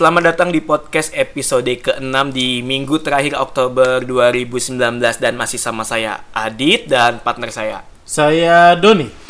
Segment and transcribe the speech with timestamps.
[0.00, 6.24] Selamat datang di podcast episode ke-6 di minggu terakhir Oktober 2019 dan masih sama saya
[6.32, 7.84] Adit dan partner saya.
[8.08, 9.29] Saya Doni.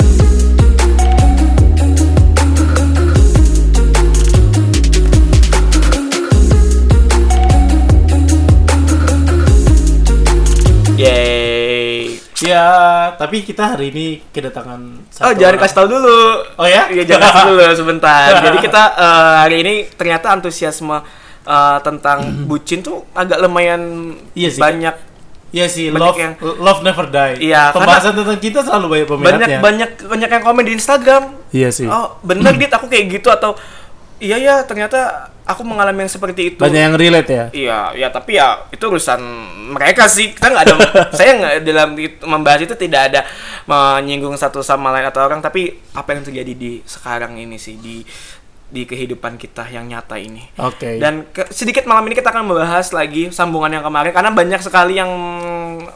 [12.41, 12.65] Ya,
[13.15, 15.61] tapi kita hari ini kedatangan Oh, satu jangan orang.
[15.61, 16.21] kasih tahu dulu.
[16.55, 16.89] Oh ya?
[16.89, 18.27] Iya, jangan kasih dulu sebentar.
[18.45, 20.97] Jadi kita eh, hari ini ternyata antusiasme
[21.43, 22.17] eh, tentang
[22.49, 23.81] bucin tuh agak lumayan
[24.33, 24.57] Iya sih.
[24.59, 24.95] banyak
[25.51, 27.35] Iya sih, Banyak love yang- love never die.
[27.43, 29.59] Iya, Pembahasan tentang kita selalu banyak banyak peminatnya.
[29.59, 31.23] banyak banyak yang komen di Instagram.
[31.51, 31.85] Iya sih.
[31.85, 33.59] Oh, bener dit aku kayak gitu atau
[34.17, 36.59] iya ya ternyata aku mengalami yang seperti itu.
[36.59, 37.45] Banyak yang relate ya.
[37.49, 39.19] Iya, ya tapi ya itu urusan
[39.71, 40.31] mereka sih.
[40.31, 40.73] Kita nggak ada,
[41.17, 43.21] saya nggak dalam itu- membahas itu tidak ada
[43.65, 48.01] menyinggung satu sama lain atau orang, tapi apa yang terjadi di sekarang ini sih di
[48.67, 50.47] di kehidupan kita yang nyata ini.
[50.57, 50.95] Oke.
[50.95, 54.95] Dan ke- sedikit malam ini kita akan membahas lagi sambungan yang kemarin karena banyak sekali
[54.95, 55.11] yang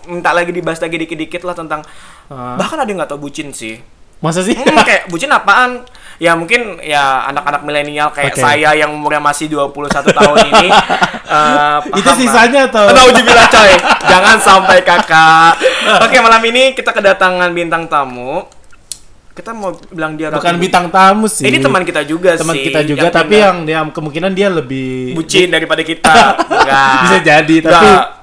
[0.06, 1.88] minta lagi dibahas lagi dikit-dikit lah tentang
[2.26, 2.58] Ah.
[2.58, 3.80] bahkan ada yang nggak tahu bucin sih.
[4.18, 4.56] Masa sih?
[4.56, 5.86] Hmm, kayak bucin apaan?
[6.16, 8.40] Ya mungkin ya anak-anak milenial kayak Oke.
[8.40, 10.68] saya yang umurnya masih 21 tahun ini
[11.36, 12.16] eh, Itu paham lah.
[12.16, 12.88] sisanya atau?
[12.88, 13.72] Nauzubillah coy.
[14.12, 15.54] Jangan sampai kakak.
[16.08, 18.48] Oke, malam ini kita kedatangan bintang tamu.
[19.36, 21.44] Kita mau bilang dia Bukan bintang tamu sih.
[21.44, 22.72] Ini teman kita juga Teman sih.
[22.72, 26.40] kita juga, yang tapi yang dia kemungkinan dia lebih bucin daripada kita.
[26.48, 26.96] Enggak.
[27.04, 28.15] Bisa jadi, tapi-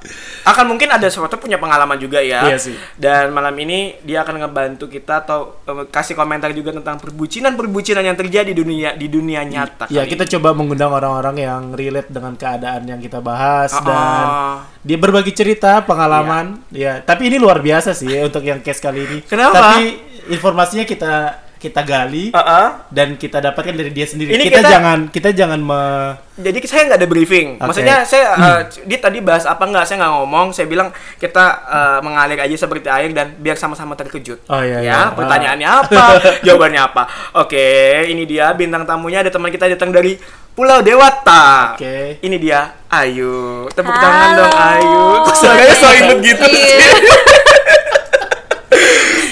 [0.42, 2.46] akan mungkin ada sesuatu punya pengalaman juga ya.
[2.46, 2.76] Iya sih.
[2.98, 8.18] Dan malam ini dia akan ngebantu kita atau eh, kasih komentar juga tentang perbucinan-perbucinan yang
[8.18, 9.86] terjadi di dunia di dunia nyata.
[9.88, 14.24] Ya kali kita coba mengundang orang-orang yang relate dengan keadaan yang kita bahas Ah, dan
[14.26, 14.56] ah.
[14.82, 16.60] dia berbagi cerita pengalaman.
[16.70, 19.18] Ya, tapi ini luar biasa sih ya, untuk yang case kali ini.
[19.26, 19.78] Kenapa?
[19.78, 19.98] Tapi
[20.30, 22.66] informasinya kita kita gali Ah, ah.
[22.90, 24.34] dan kita dapatkan dari dia sendiri.
[24.34, 27.48] Ini kita, kita- jangan kita jangan me- Jadi saya nggak ada briefing.
[27.54, 27.62] Oke.
[27.62, 28.26] Maksudnya saya
[28.58, 30.46] eh, dia tadi bahas apa nggak saya nggak ngomong.
[30.50, 34.42] Saya bilang kita eh, mengalir aja seperti air dan biar sama-sama terkejut.
[34.44, 35.14] Oh, iya, Ya, iya.
[35.14, 36.04] pertanyaannya apa?
[36.46, 37.02] Jawabannya apa?
[37.38, 37.62] Oke,
[38.06, 40.18] ini dia bintang tamunya ada teman kita datang dari
[40.50, 41.72] Pulau Dewata.
[41.72, 42.18] Oke.
[42.18, 43.64] Ini dia Ayu.
[43.70, 44.02] Tepuk Halo.
[44.02, 45.00] tangan dong Ayu.
[45.22, 46.76] Kok suaranya so imut gitu sih?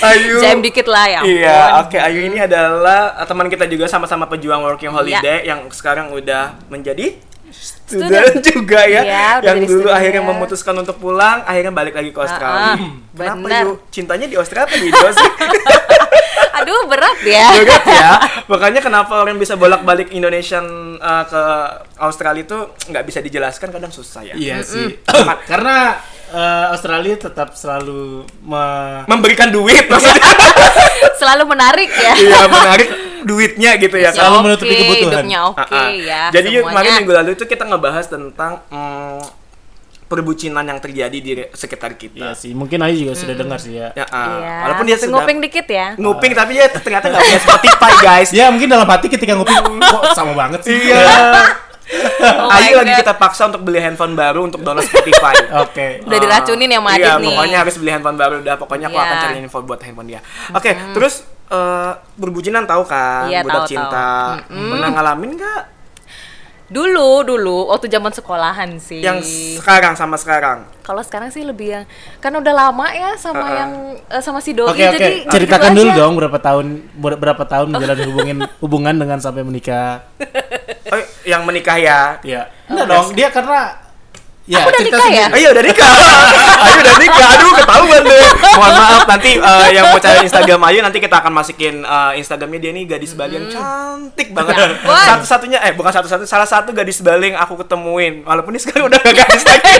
[0.01, 0.37] Ayu.
[0.41, 1.21] Jam dikit lah ya.
[1.23, 1.97] Iya, oke.
[1.97, 4.97] Ayu ini adalah uh, teman kita juga sama-sama pejuang working Iya.
[4.97, 7.17] holiday yang sekarang udah menjadi
[7.51, 9.03] student juga ya.
[9.03, 9.99] Udah yang dulu student.
[9.99, 12.75] akhirnya memutuskan untuk pulang, akhirnya balik lagi ke Australia.
[12.75, 13.63] Ah, ah, Kenapa bener.
[13.67, 13.73] Yu?
[13.91, 15.31] Cintanya di Australia apa di Indo sih?
[16.61, 17.47] Aduh berat ya.
[17.63, 18.11] Berat ya.
[18.51, 20.67] Makanya kenapa orang bisa bolak-balik Indonesian
[20.99, 21.43] uh, ke
[21.97, 22.59] Australia itu
[22.91, 24.35] nggak bisa dijelaskan kadang susah ya.
[24.37, 25.01] Iya sih.
[25.51, 25.97] Karena
[26.31, 30.23] eh, Australia tetap selalu me- Memberikan duit maksudnya.
[31.21, 32.15] Selalu menarik ya.
[32.15, 32.89] Iya, menarik
[33.23, 34.11] duitnya gitu ya.
[34.11, 35.25] Selalu Oke, menutupi kebutuhan.
[35.25, 35.89] Oke Ah, ah.
[35.93, 36.23] ya.
[36.31, 36.67] Jadi semuanya.
[36.67, 39.21] kemarin minggu lalu itu kita ngebahas tentang mm,
[40.07, 42.27] perbucinan yang terjadi di sekitar Iya kita.
[42.35, 43.95] sih, mungkin Ayu juga sudah dengar sih ya.
[43.95, 44.27] Ya, ah.
[44.35, 44.55] Iya.
[44.65, 45.87] Walaupun dia sudah nguping dikit ya.
[45.95, 48.31] nguping tapi dia ternyata nggak punya Spotify guys.
[48.41, 49.55] Ya mungkin dalam hati ketika ngopi
[49.95, 50.75] kok sama banget sih.
[50.75, 51.05] Iya.
[51.91, 53.01] Oh Ayo lagi God.
[53.03, 55.35] kita paksa untuk beli handphone baru untuk download Spotify.
[55.65, 56.03] Oke.
[56.03, 57.29] Udah diracunin ya sama Iya, Adit nih.
[57.29, 58.55] pokoknya harus beli handphone baru udah.
[58.57, 59.05] Pokoknya aku Iya.
[59.05, 60.21] akan cari info buat handphone dia.
[60.51, 61.15] Oke, terus
[61.47, 64.39] eh berbucinan tahu kan, Iya, budak tahu, cinta.
[64.47, 65.63] Pernah ngalamin nggak?
[66.71, 69.03] Dulu dulu waktu zaman sekolahan sih.
[69.03, 69.27] Yang
[69.59, 70.63] sekarang sama sekarang.
[70.81, 71.85] Kalau sekarang sih lebih yang
[72.19, 73.59] kan udah lama ya sama Uh-uh.
[73.59, 73.71] yang
[74.07, 75.99] eh, sama si Doi Oke oke, jadi ceritakan gitu dulu aja.
[75.99, 80.07] dong berapa tahun ber- berapa tahun menjalani hubungin hubungan dengan sampai menikah.
[80.87, 82.23] Oh, yang menikah ya.
[82.23, 82.47] Iya.
[82.67, 83.75] Enggak dong, dia karena
[84.51, 85.27] ya Aku udah nikah ya?
[85.31, 85.91] Ayo udah nikah.
[86.67, 87.27] Ayo udah nikah.
[87.39, 88.25] Aduh ketahuan deh.
[88.59, 92.59] Mohon maaf nanti eh, yang mau cari Instagram Ayu nanti kita akan masukin eh, Instagramnya
[92.59, 94.55] dia nih gadis Bali yang cantik banget.
[94.59, 94.67] Ya.
[95.15, 98.27] Satu-satunya eh bukan satu-satu salah satu gadis Bali yang aku ketemuin.
[98.27, 99.75] Walaupun ini sekarang udah gak gadis lagi.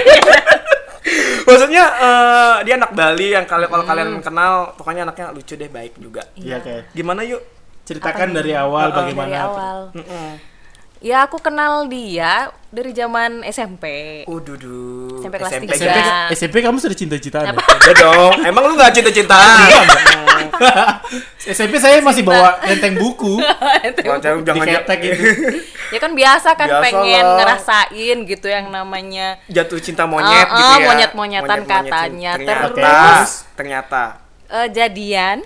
[1.51, 5.99] Maksudnya eh, dia anak Bali yang kalian kalau kalian kenal pokoknya anaknya lucu deh baik
[5.99, 6.23] juga.
[6.39, 6.95] Iya oke.
[6.95, 7.43] Gimana yuk?
[7.83, 9.35] Ceritakan dari awal dari bagaimana.
[9.51, 9.77] awal.
[9.99, 10.31] Mm-mm.
[11.01, 13.85] Ya aku kenal dia dari zaman SMP.
[14.29, 15.17] Oh dudu.
[15.19, 15.75] SMP kelas SMP, tiga.
[15.75, 16.13] SMP, gitu.
[16.37, 17.45] SMP kamu sudah cinta-cintaan.
[17.49, 17.53] ya?
[17.83, 18.33] Ya dong.
[18.45, 19.69] Emang lu gak cinta-cintaan?
[21.41, 23.41] SMP saya masih bawa enteng buku
[24.05, 25.23] Jangan jangan diketek gitu.
[25.91, 27.37] ya kan biasa kan Biasa pengen lah.
[27.41, 30.87] ngerasain gitu yang namanya jatuh cinta monyet Ah, gitu ah, ya.
[30.87, 31.89] monyet-monyetan Monyet-monyetin.
[31.89, 32.33] katanya.
[32.37, 33.31] Ternyata, Terus?
[33.57, 34.03] ternyata.
[34.51, 35.39] Eh, jadian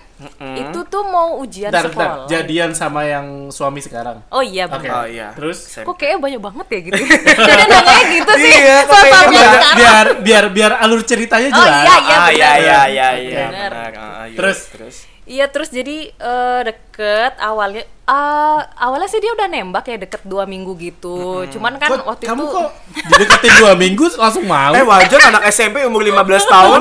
[0.56, 1.92] itu tuh mau ujian Bentar, bentar.
[1.92, 2.26] sekolah.
[2.26, 4.24] Jadian sama yang suami sekarang.
[4.28, 4.92] Oh iya benar.
[4.94, 5.28] Oh iya.
[5.36, 7.02] Terus Kok kayaknya banyak banget ya gitu.
[7.50, 8.52] Jadi nanyanya gitu sih.
[8.54, 9.04] Iya, banyak.
[9.04, 9.74] sekarang.
[9.76, 11.84] biar biar biar alur ceritanya Oh jelas.
[11.84, 12.32] iya iya ah, benar.
[12.32, 13.70] iya iya iya iya Benar.
[13.70, 13.92] benar.
[13.92, 14.36] Ah, iya.
[14.38, 14.58] Terus?
[14.72, 14.96] terus.
[15.24, 20.44] Iya terus jadi eh, deket awalnya eh, awalnya sih dia udah nembak ya deket dua
[20.44, 21.48] minggu gitu.
[21.48, 22.68] Cuman kan Kok- waktu kamu itu kok
[23.08, 24.70] dideketin dua minggu langsung mau?
[24.70, 26.12] Eh wajar anak SMP umur 15
[26.44, 26.80] tahun.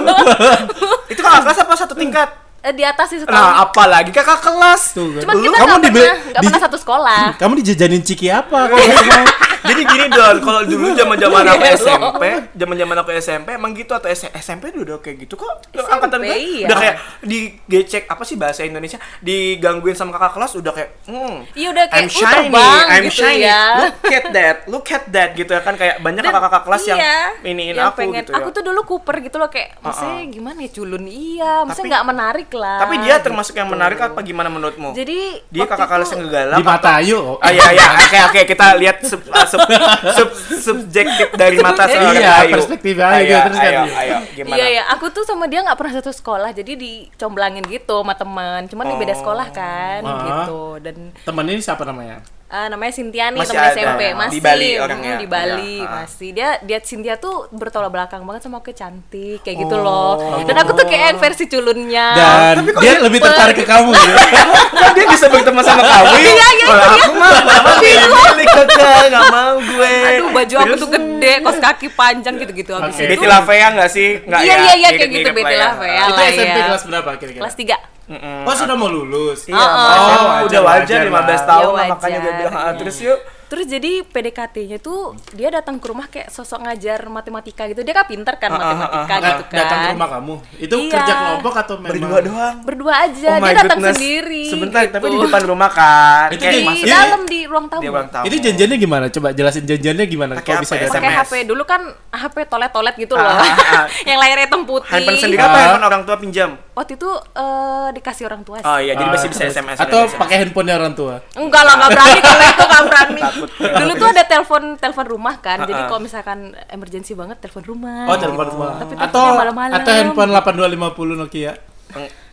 [1.12, 2.30] itu kakak kelas apa satu tingkat?
[2.60, 3.36] eh, di atas sih setahun.
[3.36, 4.92] Nah, apalagi kakak kelas.
[4.92, 5.22] Tuh, kan.
[5.22, 7.24] Cuman Lu- kita kamu nggak dibe- pernah di- pernah satu sekolah.
[7.36, 8.72] Kamu dijajanin ciki apa?
[9.64, 14.12] Jadi gini Don, kalau dulu zaman-zaman aku Iya, SMP, zaman-zaman aku SMP emang gitu atau
[14.12, 15.64] S- SMP dulu udah kayak gitu kok.
[15.72, 16.68] SMP, Angkatan gue iya.
[16.68, 19.00] udah kayak digecek apa sih bahasa Indonesia?
[19.24, 21.36] Digangguin sama kakak kelas udah kayak hmm.
[21.56, 23.44] Iya, udah kayak, I'm "Uh, shiny, terbang," I'm gitu shiny.
[23.48, 23.64] ya.
[23.80, 27.20] Look at that, look at that gitu ya kan kayak banyak kakak-kakak kelas yang iya,
[27.48, 28.38] iniin yang aku pengen, gitu ya.
[28.44, 32.50] Aku tuh dulu Cooper gitu loh kayak, maksudnya gimana ya culun iya, maksudnya nggak menarik
[32.52, 32.78] lah.
[32.84, 33.76] Tapi dia termasuk yang gitu.
[33.80, 34.92] menarik apa gimana menurutmu?
[34.92, 36.58] Jadi dia kakak kelas yang galak.
[36.60, 36.92] Di mata.
[36.94, 38.98] Ah iya iya, oke oke kita lihat
[39.54, 39.80] sub, uh,
[40.12, 42.54] sub, sub, subjektif dari mata seorang Iya, Ayu.
[42.54, 43.68] perspektif Ayu, Ayo, terus kan.
[43.68, 44.56] ayo, ayo, gimana?
[44.56, 48.66] Iya ya, aku tuh sama dia nggak pernah satu sekolah, jadi dicomblangin gitu sama teman.
[48.66, 49.20] Cuman di beda Oh.
[49.20, 50.18] sekolah kan, Ah.
[50.20, 50.62] gitu.
[50.80, 52.26] Dan Temen ini siapa namanya?
[52.54, 55.14] Eh, namanya Cynthia nih, Masih teman ada, SMP, di masih Bali mm, orangnya.
[55.18, 55.92] di Bali, Iya, ah.
[56.00, 56.30] masih.
[56.32, 59.84] Dia dia Cynthia tuh bertolak belakang banget sama aku cantik kayak gitu Oh.
[59.84, 60.14] loh.
[60.44, 62.08] Dan aku tuh kayak versi culunnya.
[62.14, 64.14] Dan tapi kok dia dia lebih tertarik ke kamu gitu.
[64.74, 66.14] Kok dia bisa berteman sama kamu?
[66.14, 66.96] Iya, iya, Kalau iya.
[67.00, 69.94] aku mah mama milih kakak, nggak mau gue.
[70.04, 73.02] Aduh, baju aku tuh gede, kos kaki panjang gitu-gitu habis Oke.
[73.02, 73.10] itu.
[73.12, 74.10] Betty Lavea nggak sih?
[74.22, 74.58] Nggak Iya, ya?
[74.60, 76.04] iya, iya, kayak gitu, Betty lah ya.
[76.04, 76.66] Itu lah SMP ya.
[76.68, 77.42] kelas berapa kira-kira?
[77.42, 77.78] Kelas 3.
[78.06, 78.44] Mm-mm.
[78.44, 79.40] Oh, sudah mau lulus.
[79.46, 80.46] Iya, Oh, oh.
[80.46, 81.40] udah wajar Wajar, 15 wajar.
[81.46, 82.40] tahun Ya, makanya gue wajar.
[82.42, 83.20] bilang ah, terus yuk.
[83.54, 87.86] Terus jadi PDKT-nya tuh dia datang ke rumah kayak sosok ngajar matematika gitu.
[87.86, 89.58] Dia kan pinter kan Ah, ah, matematika ah, ah, gitu kan.
[89.62, 90.36] datang ke rumah kamu.
[90.58, 90.90] Itu Iya.
[90.92, 92.56] kerja kelompok atau memang Berdua doang.
[92.66, 93.94] Berdua aja, Oh dia datang goodness.
[93.94, 94.44] sendiri.
[94.50, 94.94] Sebentar, gitu.
[94.96, 96.28] tapi di depan rumah kan.
[96.28, 97.82] Itu Kayak di- dalam di ruang tamu.
[97.82, 98.26] di ruang tamu.
[98.26, 99.06] Itu janjiannya gimana?
[99.08, 100.34] Coba jelasin janjiannya gimana?
[100.36, 100.90] Apa bisa ya?
[100.90, 101.14] Pakai.
[101.14, 103.22] HP dulu kan HP tolet-tolet gitu loh.
[103.24, 103.86] Ah, ah, ah.
[104.10, 104.90] yang layarnya hitam putih.
[104.90, 105.62] Handphone sendiri apa Ah.
[105.64, 106.50] handphone orang tua pinjam?
[106.74, 108.66] Waktu itu eh, dikasih orang tua sih.
[108.66, 109.46] Oh iya, jadi Ah, masih bisa.
[109.46, 109.78] SMS.
[109.78, 111.22] Atau pakai handphonenya orang tua?
[111.34, 113.22] Enggak lah, nggak berani kalau itu nggak berani.
[113.50, 113.80] Takut.
[113.84, 115.58] Dulu tuh ada telepon telepon rumah kan.
[115.64, 116.38] Jadi kalau misalkan
[116.70, 118.08] emergency banget telepon rumah.
[118.08, 118.70] Oh, telepon rumah.
[118.80, 119.76] Tapi Atau malam-malam.
[119.76, 121.54] atau handphone 8250 Nokia.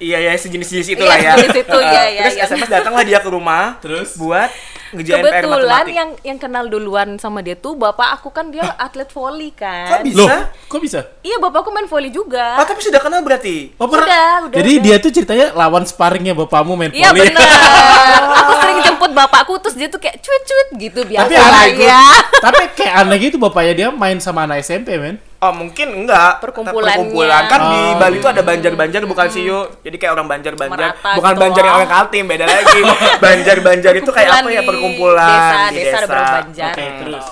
[0.01, 1.23] Iya ya sejenis-jenis itu lah ya.
[1.23, 2.45] Iya, sejenis itu, iya, iya, Terus iya.
[2.49, 3.77] SMS datanglah dia ke rumah.
[3.85, 4.17] Terus?
[4.17, 4.49] buat
[4.91, 9.07] ngejain PR Kebetulan yang yang kenal duluan sama dia tuh bapak aku kan dia atlet
[9.07, 10.01] voli Kok kan.
[10.03, 10.19] bisa?
[10.19, 10.29] Loh,
[10.67, 11.01] kok bisa?
[11.21, 12.59] Iya, bapakku main voli juga.
[12.59, 13.77] Oh tapi sudah kenal berarti.
[13.77, 14.09] Oh, pernah?
[14.09, 14.83] Udah, udah, Jadi udah.
[14.83, 17.31] dia tuh ceritanya lawan sparringnya bapakmu main Iya volley.
[17.31, 17.49] benar.
[18.41, 22.03] aku sering jemput bapakku terus dia tuh kayak cuit-cuit gitu biasa Tapi lah aneh ya.
[22.51, 25.21] Tapi kayak aneh gitu bapaknya dia main sama anak SMP, men.
[25.41, 26.37] Oh mungkin enggak.
[26.39, 27.01] Perkumpulannya.
[27.01, 28.49] Perkumpulan kan di Oh, Bali tuh ada gitu.
[28.53, 29.81] banjar-banjar bukan sih yuk.
[29.81, 30.77] Jadi kayak orang banjar-banjar.
[30.93, 32.81] Merata Bukan gitu banjar yang orang Kaltim beda lagi.
[33.25, 36.73] Banjar-banjar itu kayak apa ya Perkumpulan di perkumpulan desa, di desa ada beberapa banjar.
[36.73, 36.99] Hmm.
[37.01, 37.27] terus.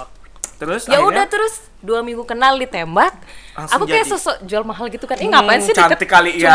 [0.59, 3.13] Terus Ya akhirnya- udah terus dua minggu kenal ditembak.
[3.55, 4.11] Langsung aku kayak jadi.
[4.11, 5.15] sosok jual mahal gitu kan.
[5.15, 6.51] Ih Hmm, ngapain sih deket cantik kali ya.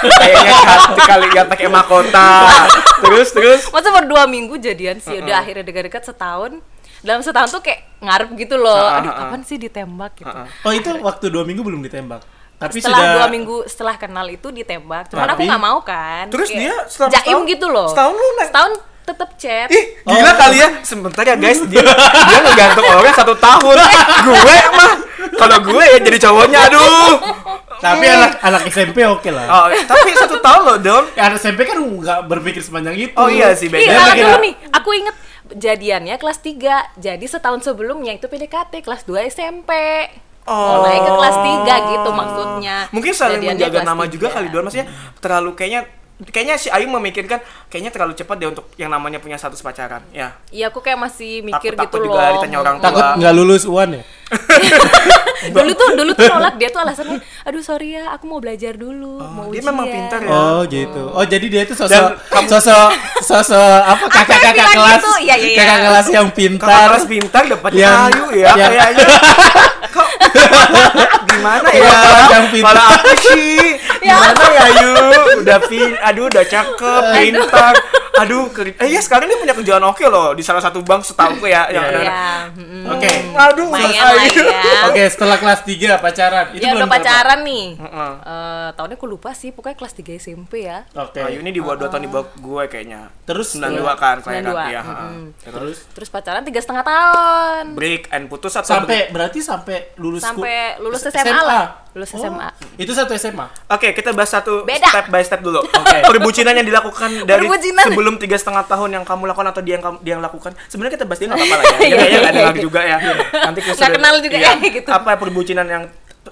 [0.00, 2.28] Kayaknya cantik kali ya pakai mahkota.
[3.02, 5.42] terus terus Masa baru dua minggu jadian sih, udah Uh-uh.
[5.42, 6.62] akhirnya dekat-dekat setahun.
[7.06, 8.74] Dalam setahun tuh kayak ngarep gitu loh.
[8.74, 9.20] Uh-uh, Aduh, uh-uh.
[9.24, 10.26] kapan sih ditembak gitu.
[10.28, 10.66] Uh-uh.
[10.66, 12.26] Oh, itu waktu dua minggu belum ditembak.
[12.56, 15.06] Tapi Setelah sudah dua minggu setelah kenal itu ditembak.
[15.06, 16.24] Cuman aku Tapi- nggak mau kan.
[16.26, 17.88] Terus Kayak dia selama jaim setahun- gitu loh.
[17.88, 18.72] setahun lu naik- Setahun
[19.06, 19.68] tetep chat.
[19.70, 20.34] Ih, gila Oh.
[20.34, 20.68] kali ya.
[20.82, 23.76] Sebentar ya guys, dia dia ngegantung orang satu tahun.
[24.26, 24.92] gue mah
[25.36, 27.12] kalau gue ya jadi cowoknya aduh.
[27.76, 29.46] Tapi anak anak SMP oke lah.
[29.46, 31.04] Oh, tapi satu tahun loh, Don.
[31.12, 33.14] Ya, anak SMP kan nggak berpikir sepanjang itu.
[33.14, 33.84] Oh iya sih, beda.
[34.10, 34.54] Mikir- dulu nih.
[34.72, 35.14] Aku inget
[35.50, 36.96] jadiannya kelas 3.
[36.96, 39.70] Jadi setahun sebelumnya itu PDKT kelas 2 SMP.
[40.46, 40.54] Oh.
[40.54, 40.86] Oh.
[40.86, 42.76] Naik ke kelas 3 gitu maksudnya.
[42.90, 44.10] Mungkin saling Jadiannya menjaga nama 3.
[44.10, 44.62] juga kali Don.
[44.62, 45.80] Maksudnya terlalu kayaknya
[46.16, 50.00] kayaknya si Ayu memikirkan kayaknya terlalu cepat deh untuk yang namanya punya status pacaran.
[50.10, 50.32] Ya.
[50.48, 52.32] Iya, aku kayak masih mikir Takut- takut gitu juga loh.
[52.40, 52.86] ditanya orang tua.
[52.88, 54.02] Takut nggak lulus UAN ya?
[55.54, 59.22] dulu tuh dulu tuh nolak dia tuh alasannya, aduh sorry ya, aku mau belajar dulu,
[59.22, 59.66] mau dia ujian.
[59.68, 60.28] memang pintar ya.
[60.28, 61.02] Oh gitu.
[61.08, 62.88] Oh jadi dia itu Dan sosok kamu- sosok
[63.22, 65.12] sosok apa kakak-kakak bilang kelas gitu?
[65.20, 65.56] Iya, iya, iya.
[65.56, 66.86] kakak kelas yang Kakak pintar.
[66.88, 69.06] kelas pintar dapatnya Yang- Ayu ya yang- kayaknya.
[69.96, 70.08] Kok
[71.26, 71.80] gimana ya?
[71.80, 72.74] Kakak kelas yang pintar.
[72.74, 73.60] Malah aku sih.
[73.96, 74.92] Gimana ya Ayu?
[75.38, 77.74] Udah pin, aduh udah cakep, pintar.
[78.16, 81.44] Aduh, keri- eh ya sekarang dia punya kerjaan oke loh di salah satu bank setahu
[81.44, 82.00] ya yang ada.
[82.00, 82.82] Iya, mm-mm.
[82.90, 83.10] Oke.
[83.30, 84.15] Aduh, Lumayan selesai.
[84.16, 84.62] Lah ya.
[84.88, 86.44] Oke setelah kelas 3 pacaran.
[86.50, 87.66] Itu Ya belum udah pacaran nih.
[87.76, 88.12] Heeh.
[88.18, 90.88] Eh, tahunnya aku lupa sih, pokoknya kelas 3 SMP ya.
[90.88, 91.04] berapa?
[91.06, 91.20] Oke.
[91.22, 93.00] Ayu ini di bawah 2 tahun di bawah gue kayaknya.
[93.24, 94.82] Terus 92 kan kelahiran 92, ya.
[94.82, 95.24] mm-mm.
[95.42, 97.64] terus Terus pacaran tiga setengah tahun.
[97.74, 101.85] Break and putus atau sampai berarti sampai lulus Sampai lulus S- SMA, lah.
[101.96, 102.48] Lulus Oh, SMA.
[102.76, 103.48] Itu satu SMA.
[103.66, 104.84] Oke, kita bahas satu Beda.
[104.84, 105.64] step by step dulu.
[105.80, 105.96] Oke.
[106.12, 107.84] Perbucinan yang dilakukan dari Perbucinan.
[107.88, 110.52] sebelum tiga setengah tahun yang kamu lakukan atau dia yang kamu- dia yang lakukan.
[110.68, 111.76] Sebenarnya kita bahas dia nggak apa-apa lah ya.
[111.96, 112.96] Kayaknya nggak dengar juga ya.
[113.42, 114.90] Nanti kita Nggak kenal juga ya, gitu.
[114.92, 115.84] Apa perbucinan yang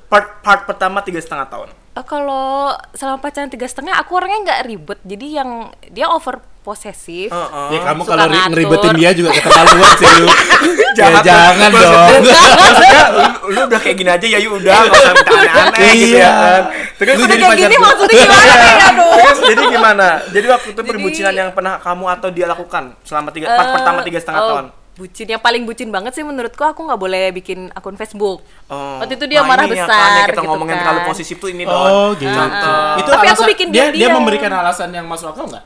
[0.04, 1.68] part part pertama tiga setengah tahun?
[1.94, 5.50] Eh, kalau selama pacaran tiga setengah aku orangnya nggak ribet jadi yang
[5.88, 7.68] dia over posesif Heeh.
[7.70, 10.26] Ya kamu kalau ngeribetin dia juga keterlaluan sih lu.
[10.98, 11.78] ya, jangan lu.
[11.78, 12.22] dong.
[12.64, 16.06] Maksudnya, lu, lu udah kayak gini aja ya yuk udah nggak usah minta aneh-aneh gitu
[16.08, 16.18] Iya.
[16.18, 16.62] ya kan.
[16.94, 20.06] Terus Lu udah jadi kayak pacar gini maksudnya gimana nih aduh Terus jadi gimana?
[20.26, 23.98] Jadi waktu itu Jadi- perbucinan yang pernah kamu atau dia lakukan selama tiga Eh, pertama
[24.00, 24.66] tiga setengah oh, tahun.
[24.94, 29.02] bucin yang paling bucin banget sih menurutku aku nggak boleh bikin akun Facebook Oh.
[29.02, 30.82] waktu itu dia Nah, marah besar aneh kita gitu ngomongin kan.
[30.86, 31.74] terlalu posesif tuh ini Oh,
[32.08, 32.14] doang.
[32.16, 32.30] gitu.
[32.30, 32.78] Contoh.
[32.96, 35.64] Itu Tapi aku alasan- bikin dia, dia dia memberikan alasan yang masuk akal nggak?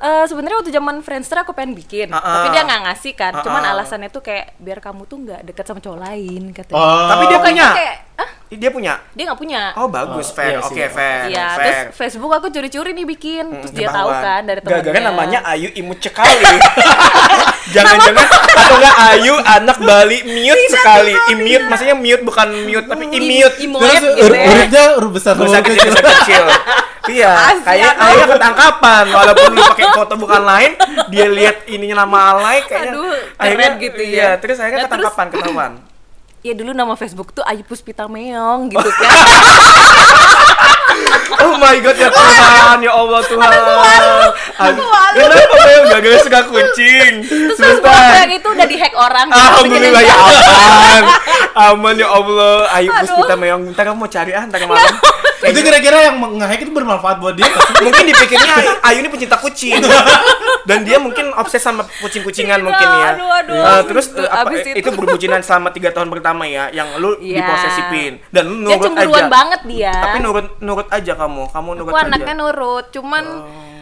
[0.00, 2.52] Eh, sebenarnya waktu zaman Friendster aku pengen bikin, Ah, tapi ah.
[2.52, 3.32] dia nggak ngasih kan.
[3.32, 3.76] Ah, Cuman ah.
[3.76, 6.80] alasannya tuh kayak biar kamu tuh nggak deket sama cowok lain katanya.
[6.80, 7.04] Oh.
[7.06, 7.66] Tapi dia punya.
[7.70, 8.94] Kayak, ah, Dia punya.
[9.12, 9.62] dia nggak punya.
[9.76, 10.56] Oh bagus, Oh, fair.
[10.56, 10.64] iya.
[10.64, 11.20] Oke, fair.
[11.28, 11.60] Iya, fair.
[11.60, 14.82] terus Facebook aku curi-curi nih bikin, terus dia tahu kan dari temannya.
[14.82, 16.48] Gara-gara namanya Ayu imut sekali.
[17.70, 21.12] Jangan-jangan atau enggak Ayu anak Bali mute sekali.
[21.28, 23.54] Imute maksudnya mute bukan mute tapi imute.
[23.60, 24.44] Imoet Terus gitu ur- ya.
[24.48, 26.44] hurufnya huruf besar Besar huruf kecil.
[27.10, 30.72] Iya, kayak kayak ketangkapan walaupun lu pakai foto bukan lain,
[31.08, 32.92] dia lihat ininya nama alay kayaknya.
[32.94, 34.08] Aduh, akhirnya keren gitu ya.
[34.08, 35.72] Iya, terus akhirnya Nah, terus- ketangkapan ketahuan.
[36.40, 39.12] Ya dulu nama Facebook tuh Ayu Puspita Meong gitu kan.
[41.38, 43.50] Oh my god ya Tuhan, ya Allah Tuhan.
[44.58, 47.12] Aduh, Kenapa Bel gak gak suka kucing?
[47.22, 49.28] terus Facebook aku yang itu udah dihack orang.
[49.28, 51.02] Alhamdulillah ya Bikin yang aman.
[51.68, 52.56] Aman ya Allah.
[52.72, 52.92] Aduh.
[52.94, 54.96] Puspita Meong, ntar kamu mau cari ah ntar malam.
[55.42, 57.48] Itu kira-kira yang nge-hack itu bermanfaat buat dia
[57.80, 59.80] mungkin dipikirnya Ayu ini pencinta kucing
[60.68, 63.56] dan dia mungkin obses sama kucing-kucingan Tidak, mungkin ya aduh, aduh.
[63.56, 64.90] Eh, terus eh, apa, Abis itu, itu.
[64.92, 67.40] berbucinan selama tiga tahun pertama ya yang lu Iya.
[67.40, 69.92] diposesifin dan lu Dia nurut cemburuan aja banget dia.
[69.94, 73.24] tapi nurut nurut aja kamu kamu nurut Aku aja anaknya nurut, cuman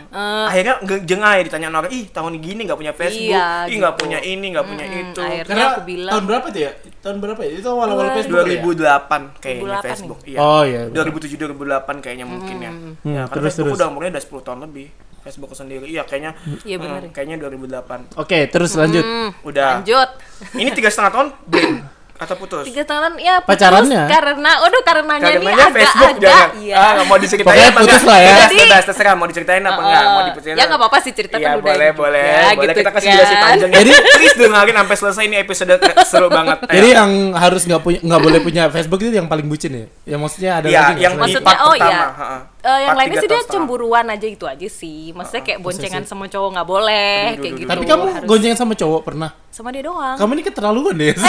[0.09, 3.93] eh, akhirnya nge- jengai ditanya orang ih tahun gini nggak punya Facebook Iya, ih nggak
[3.93, 4.03] gitu.
[4.03, 6.71] punya ini nggak punya itu akhirnya Karena aku bilang tahun berapa tuh ya?
[6.99, 7.51] Tahun berapa ya?
[7.55, 8.61] Itu awal-awal Dua- Facebook ya?
[8.61, 10.31] 2008 kayaknya 2008 Facebook nih.
[10.31, 10.81] iya Oh iya.
[10.89, 12.71] 2007 2008 kayaknya mungkin ya.
[12.71, 13.79] Hmm, ya karena terus, Facebook terus.
[13.79, 14.89] udah umurnya udah 10 tahun lebih.
[15.19, 15.85] Facebook sendiri.
[15.85, 16.33] Iya kayaknya.
[16.65, 17.01] Iya, hmm, benar.
[17.13, 18.17] kayaknya 2008.
[18.17, 19.05] Oke, terus lanjut.
[19.05, 19.83] Hmm, Udah.
[19.83, 20.09] lanjut.
[20.55, 21.29] Ini tiga setengah tahun
[22.19, 22.65] atau putus?
[22.65, 24.03] Tiga tahun ya putus Pacarannya?
[24.07, 26.49] karena, aduh karenanya nih Karenanya agak Facebook agak jangan.
[26.59, 26.75] iya.
[26.77, 28.09] Ah, nggak mau diceritain Pokoknya apa putus enggak?
[28.09, 28.35] lah ya.
[28.41, 30.03] Jadi- bebas, terserah mau diceritain apa enggak?
[30.05, 30.57] Mau Eh, diceritain.
[30.57, 31.99] ya nggak apa-apa sih, ceritakan Iya, udah boleh, gitu.
[31.99, 32.27] boleh.
[32.27, 33.15] Ya, boleh gitu kita kasih kan.
[33.15, 33.71] durasi panjang.
[33.73, 35.73] Jadi- please dengerin sampai selesai ini episode
[36.05, 36.59] seru banget.
[36.65, 36.75] Ayo.
[36.75, 39.87] Jadi yang harus nggak punya nggak boleh punya Facebook itu yang paling bucin ya?
[40.09, 41.21] Yang maksudnya ada Iya, lagi yang di?
[41.23, 42.39] Maksudnya, oh pertama, iya.
[42.69, 43.55] Eh, yang lainnya sih dia setengah.
[43.55, 45.11] cemburuan aja itu aja sih.
[45.11, 47.71] Maksudnya kayak boncengan sama cowok nggak boleh Aduh, kayak aduh, gitu.
[47.71, 49.31] Tapi kamu Harus goncengan sama cowok pernah?
[49.49, 50.15] sama dia doang.
[50.15, 51.11] Kamu ini keterlaluan deh.
[51.11, 51.23] eh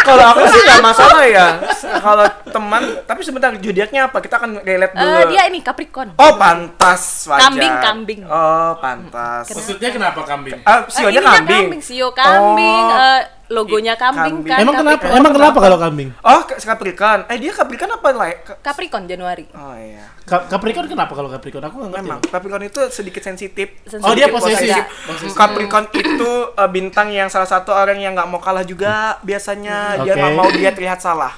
[0.06, 1.46] kalau aku sih nggak masalah ya
[2.04, 6.14] kalau teman tapi sebentar zodiaknya apa kita akan relate dulu Eh, dia ini Capricorn.
[6.14, 8.20] oh pantas wajar Kambing, kambing.
[8.24, 10.58] oh pantas Maksudnya kenapa kambing?
[10.62, 12.96] ah Eh, sionya ininya kambing sio kambing, Oh.
[12.96, 13.20] eh,
[13.52, 14.48] logonya kambing, Kambing.
[14.48, 14.58] kan.
[14.58, 14.96] Emang kenapa?
[14.98, 15.18] Capricorn.
[15.18, 16.08] Emang kenapa kalau kambing?
[16.18, 18.28] oh Capricorn eh dia Capricorn apa lah
[18.58, 19.44] Capricorn Januari.
[19.48, 21.62] oh iya Ka- Capricorn kenapa kalau Capricorn?
[21.62, 22.02] Aku nggak ngerti.
[22.02, 24.02] memang Capricorn itu sedikit sensitif Sensitif.
[24.02, 24.82] Oh, dia Sedikit posesif.
[25.04, 25.34] posesif.
[25.34, 30.12] Capricorn itu eh, bintang yang salah satu orang yang nggak mau kalah juga biasanya dia
[30.12, 30.18] Oke.
[30.18, 31.34] nggak mau dia terlihat salah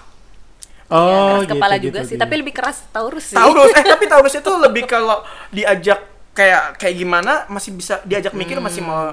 [0.87, 2.23] Oh, Keras gitu, kepala gitu, juga sih, gitu.
[2.23, 3.35] tapi lebih keras Taurus sih.
[3.35, 5.97] Taurus eh tapi Taurus itu lebih kalau diajak
[6.31, 9.07] kayak kayak gimana masih bisa diajak mikir masih mau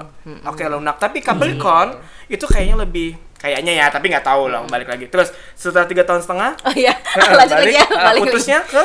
[0.44, 1.94] oke lunak tapi Capricorn
[2.32, 6.20] itu kayaknya lebih kayaknya ya tapi nggak tahu loh balik lagi terus setelah tiga tahun
[6.20, 6.94] setengah Oh iya,
[7.38, 7.84] lanjut lagi ya.
[7.84, 8.82] eh, balik putusnya ke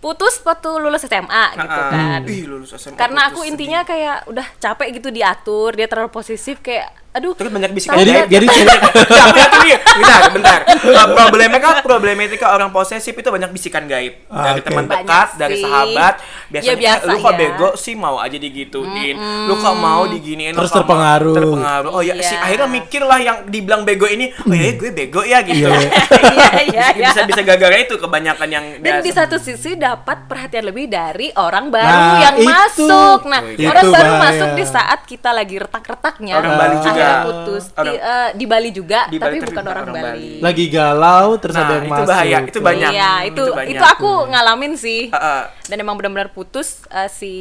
[0.00, 2.24] Putus waktu lulus SMA gitu Ah, kan.
[2.24, 3.52] ih lulus SMA Karena aku sedih.
[3.52, 7.34] intinya kayak udah capek gitu diatur, dia terlalu posesif kayak aduh.
[7.34, 8.46] terus banyak bisikan Jadi jadi
[9.66, 9.78] ya.
[9.82, 10.60] Bentar, bentar.
[10.80, 14.66] Uh, problematika, problematika orang posesif itu banyak bisikan gaib Ah, dari oke.
[14.66, 16.14] teman dekat, dari sahabat.
[16.48, 17.36] Biasanya Ya, biasa "Eh, lu kok ya.
[17.36, 19.16] bego sih mau aja digituin.
[19.46, 20.52] Lu kok mau diginiin?
[20.52, 21.34] Terus kok mau-" terpengaruh.
[21.36, 21.90] Terpengaruh.
[21.90, 22.24] Oh ya, Iya.
[22.24, 25.66] si akhirnya mikir lah yang dibilang bego ini, oh ya gue bego ya gitu.
[25.66, 25.78] Iya.
[25.80, 25.90] Iya,
[26.68, 27.08] iya, iya.
[27.08, 31.68] bisa bisa gara-gara itu kebanyakan yang Dan di satu sisi dapat perhatian lebih dari orang
[31.68, 32.46] baru Nah, yang itu.
[32.46, 33.20] masuk.
[33.24, 34.24] Nah, Itu orang baru bahaya.
[34.24, 36.34] masuk di saat kita lagi retak-retaknya.
[36.36, 36.99] Orang Bali juga.
[37.00, 37.64] Akhirnya putus.
[37.72, 40.06] Di, eh, di Bali juga, Di Bali, tapi bukan orang, orang Bali.
[40.06, 40.32] Bali.
[40.40, 42.06] lagi galau terus Nah, ada yang itu masuk.
[42.06, 42.90] bahaya, itu banyak.
[42.90, 43.72] Iya, itu Itu banyak.
[43.72, 45.00] itu aku ngalamin sih.
[45.08, 45.42] Uh, uh.
[45.66, 47.32] Dan emang benar-benar putus eh, si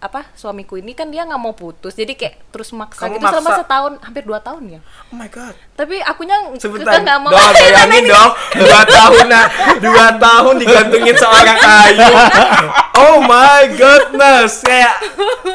[0.00, 3.44] apa suamiku ini kan dia nggak mau putus jadi kayak terus maksa Kamu gitu selama
[3.44, 3.60] maksa?
[3.60, 5.52] setahun hampir dua tahun ya Oh my god.
[5.76, 11.16] tapi akunya Sebentar, kita nggak mau dong, bayangin dong, dua tahun nah, dua tahun digantungin
[11.20, 12.08] seorang ayu.
[12.96, 14.92] Oh my goodness, kayak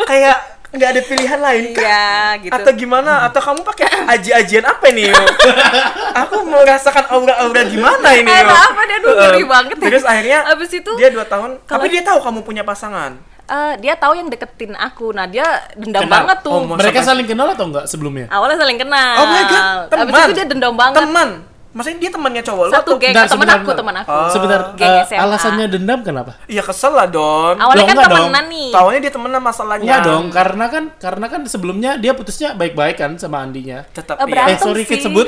[0.06, 1.82] kayak nggak ada pilihan lain kah?
[1.82, 3.12] iya gitu Atau gimana?
[3.24, 5.10] Atau kamu pakai aji-ajian apa nih?
[5.10, 5.24] Yo?
[6.18, 8.28] Aku merasakan aura-aura gimana ini?
[8.28, 8.44] Yo?
[8.44, 8.98] Ada apa dia?
[9.00, 9.76] Ngeri Eh, banget.
[9.80, 13.16] Terus akhirnya Abis itu, dia dua tahun, kalau- tapi dia tahu kamu punya pasangan.
[13.46, 16.26] Eh, dia tahu yang deketin aku nah dia dendam Kenal.
[16.26, 18.26] banget tuh Oh, Mereka saling kenal atau enggak sebelumnya?
[18.28, 20.02] awalnya saling kenal Oh my god, teman.
[20.04, 21.30] abis itu dia dendam banget Teman.
[21.76, 24.08] Maksudnya dia temannya cowok lu Satu atau- geng, sebentar, aku, teman aku.
[24.08, 24.30] Oh.
[24.32, 24.60] Sebentar,
[25.04, 25.20] SMA.
[25.20, 26.32] alasannya dendam kenapa?
[26.48, 27.60] Iya kesel lah Don.
[27.60, 28.20] Awalnya Loh, kan enggak dong.
[28.24, 28.70] temenan nih.
[28.72, 29.84] Taunya dia temenan masalahnya.
[29.84, 33.84] Enggak dong, karena kan karena kan sebelumnya dia putusnya baik-baik kan sama Andinya.
[33.86, 34.48] Tetap Eh, iya.
[34.48, 34.96] Eh sorry sih.
[34.96, 35.28] kita sebut.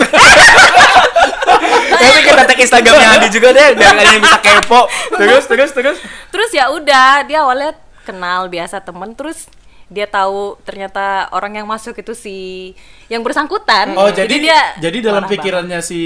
[1.87, 4.81] Tapi kita tag Instagramnya Andi juga deh, biar yang bisa kepo.
[5.19, 5.97] Terus, terus, terus.
[6.29, 7.73] Terus ya udah, dia awalnya
[8.03, 9.51] kenal biasa temen, terus
[9.87, 12.35] dia tahu ternyata orang yang masuk itu si
[13.07, 13.95] yang bersangkutan.
[13.95, 15.99] Oh jadi dia jadi dalam pikirannya si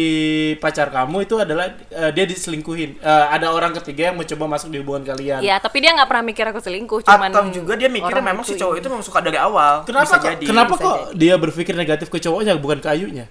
[0.56, 2.98] pacar kamu itu adalah eh, dia diselingkuhin.
[2.98, 5.42] Eh, ada orang ketiga yang mencoba masuk di hubungan kalian.
[5.42, 5.50] banget.
[5.50, 8.54] Ya, tapi dia nggak pernah mikir aku selingkuh, cuman Atau juga dia mikir memang si
[8.54, 8.80] cowok ini.
[8.80, 9.82] itu memang suka dari awal.
[9.82, 10.46] Kenapa Bisa kok, jadi.
[10.46, 13.26] kenapa bisa kok dia berpikir negatif ke cowoknya bukan ke ayunya?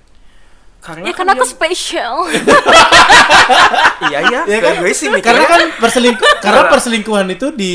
[0.81, 2.15] Karena Ya kan karena aku dia- spesial.
[4.03, 4.41] Iya iya.
[4.49, 4.73] Ya kan?
[4.81, 7.75] Gue sih mikirnya- Karena kan perselingkuh karena perselingkuhan itu di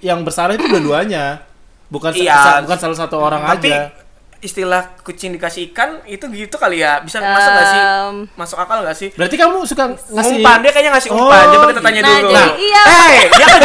[0.00, 1.48] yang bersalah itu dua-duanya.
[1.92, 2.32] Bukan Iya.
[2.34, 3.92] sa- bukan salah satu orang Tapi aja.
[4.38, 6.98] istilah kucing dikasih ikan itu gitu kali ya.
[6.98, 7.78] Bisa masuk gak sih?
[7.78, 9.08] Em, Masuk akal gak sih?
[9.12, 12.28] Berarti kamu suka ngasih umpan dia kayaknya ngasih umpan Oh, coba kita tanya Nah, dulu
[12.32, 12.82] jadi iya.
[12.82, 13.60] eh dia kan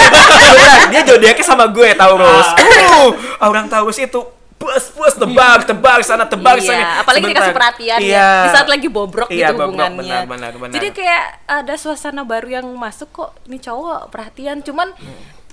[0.87, 3.07] dia zodiaknya sama gue Taurus uh
[3.41, 4.19] orang Taurus itu
[4.57, 7.41] bus bus tebak tebak sana tebak sana Iya, apalagi Sebentar.
[7.41, 8.17] dikasih perhatian iya.
[8.17, 8.29] ya.
[8.43, 10.19] Di saat lagi bobrok Iya, gitu bobrok, hubungannya.
[10.25, 10.73] benar, benar, benar.
[10.75, 14.93] Jadi kayak ada suasana baru yang masuk kok ini cowok perhatian cuman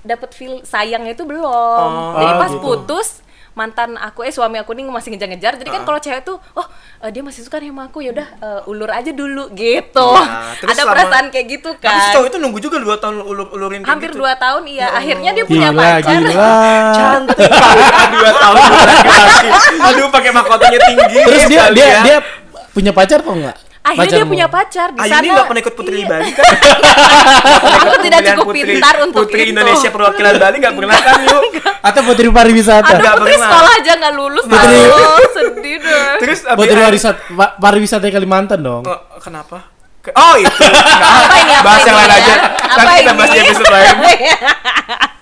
[0.05, 1.89] dapat feel sayangnya itu belum.
[2.15, 2.61] Jadi Oh, pas gitu.
[2.61, 3.09] putus
[3.51, 5.55] mantan aku eh suami aku nih masih ngejar-ngejar.
[5.55, 6.67] Jadi kan kalau cewek tuh oh
[6.99, 10.07] eh, dia masih suka nih sama aku ya udah eh, ulur aja dulu gitu.
[10.59, 12.13] Terus ada selama- perasaan kayak gitu tapi kan.
[12.13, 14.19] cowok itu nunggu juga dua tahun ulur ulurin kayak Hampir gitu.
[14.21, 14.87] dua tahun iya.
[14.91, 16.19] Akhirnya dia punya Gila, pacar.
[16.21, 16.49] gila.
[16.97, 18.57] cantik banget dua tahun
[19.81, 22.17] aduh pakai mahkotanya tinggi Terus dia dia dia
[22.69, 23.55] punya pacar atau enggak?
[23.85, 24.31] Akhirnya dia Pacarmu?
[24.33, 25.21] punya pacar di Ayu sana.
[25.21, 26.07] ini nggak pernah ikut Putri Iya.
[26.07, 26.45] Bali kan?
[27.79, 29.51] Aku tidak cukup Putri- pintar untuk Putri itu.
[29.51, 31.43] Indonesia perwakilan Bali nggak pernah kan yuk?
[31.87, 32.81] Atau putri pariwisata?
[32.87, 33.45] Aduh, Nggak putri pernah.
[33.47, 35.21] sekolah aja nggak lulus Putri- tau.
[35.31, 36.09] sedih deh.
[36.17, 38.83] Terus abis- Putri pariwisata pa- pariwisata Kalimantan dong.
[38.83, 39.57] Oh, kenapa?
[40.01, 40.49] Ke- Oh itu.
[41.05, 41.53] Apa ini?
[41.53, 42.17] Apa bahas ini yang lain ya?
[42.17, 42.33] aja.
[42.57, 43.45] Apa Nanti kita bahas di ini?
[43.45, 43.95] episode lain.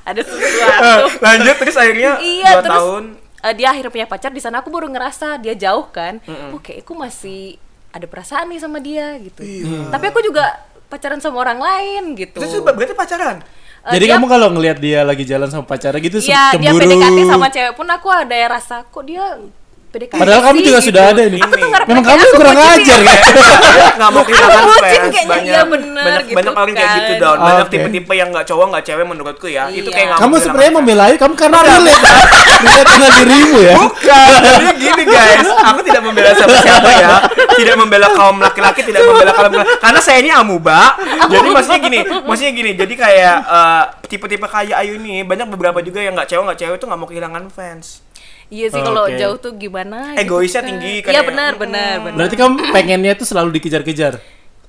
[0.03, 1.07] Ada Eh, sesuatu.
[1.19, 3.03] Lanjut terus akhirnya iya, dua terus tahun.
[3.41, 6.19] eh, dia akhirnya punya pacar di sana aku baru ngerasa dia jauh kan.
[6.51, 7.55] Oke, aku masih
[7.93, 9.41] ada perasaan nih sama dia gitu.
[9.87, 10.43] Tapi aku juga
[10.85, 12.35] pacaran sama orang lain gitu.
[12.35, 13.37] Terus berarti pacaran.
[13.83, 16.87] Eh, Jadi dia- kamu kalau ngelihat dia lagi jalan sama pacarnya gitu Iya, dia cemburu.
[16.87, 19.23] PDKT sama cewek pun aku ada yang rasa kok dia
[19.89, 20.87] PDKT Padahal kamu sih?" juga gitu.
[20.87, 21.37] sudah ada ini.
[21.37, 23.11] Aku Memang kamu kurang ajar ya.
[23.11, 23.17] ya.
[23.97, 26.97] nggak mau kehilangan fans kayaknya, banyak iya bener banyak, gitu banyak orang kayak kan.
[26.97, 27.73] gitu down banyak Oke.
[27.73, 29.93] tipe-tipe yang nggak cowok nggak cewek menurutku ya itu Iya.
[29.93, 32.03] kayak nggak Kamu sebenarnya kehilangan membela Ayu, kamu karena relate.
[32.63, 33.73] relate dengan dirimu ya.
[33.75, 37.09] Bukan, jadi gini guys, aku tidak membela siapa-siapa ya,
[37.53, 40.79] tidak membela kaum laki-laki, tidak membela kaum laki karena saya ini amuba.
[41.25, 45.99] Jadi maksudnya gini, maksudnya gini, jadi kayak eh, tipe-tipe kayak Ayu ini banyak beberapa juga
[45.99, 48.01] yang nggak cewek nggak cewek tuh nggak mau kehilangan fans.
[48.47, 49.15] Iya sih kalau Oke.
[49.15, 50.15] jauh tuh gimana?
[50.15, 50.69] Egoisnya gitu kan.
[50.69, 51.27] tinggi kan Iya ya.
[51.27, 52.17] benar benar benar.
[52.17, 54.13] Berarti kamu pengennya tuh selalu dikejar-kejar.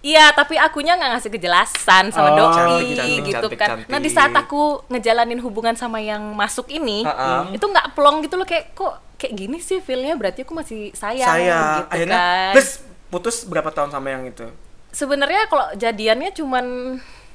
[0.01, 3.69] Iya, tapi akunya nggak ngasih kejelasan sama Oh, doi cantik, cantik, gitu cantik, kan.
[3.73, 3.89] cantik.
[3.89, 7.49] Nah di saat aku ngejalanin hubungan sama yang masuk ini, Ha-ha.
[7.49, 11.25] itu nggak plong gitu loh kayak kok kayak gini sih feelnya berarti aku masih sayang,
[11.25, 12.53] Saya gitu akhirnya kan.
[12.53, 12.69] terus
[13.09, 14.45] putus berapa tahun sama yang itu?
[14.93, 16.65] Sebenarnya kalau jadiannya cuman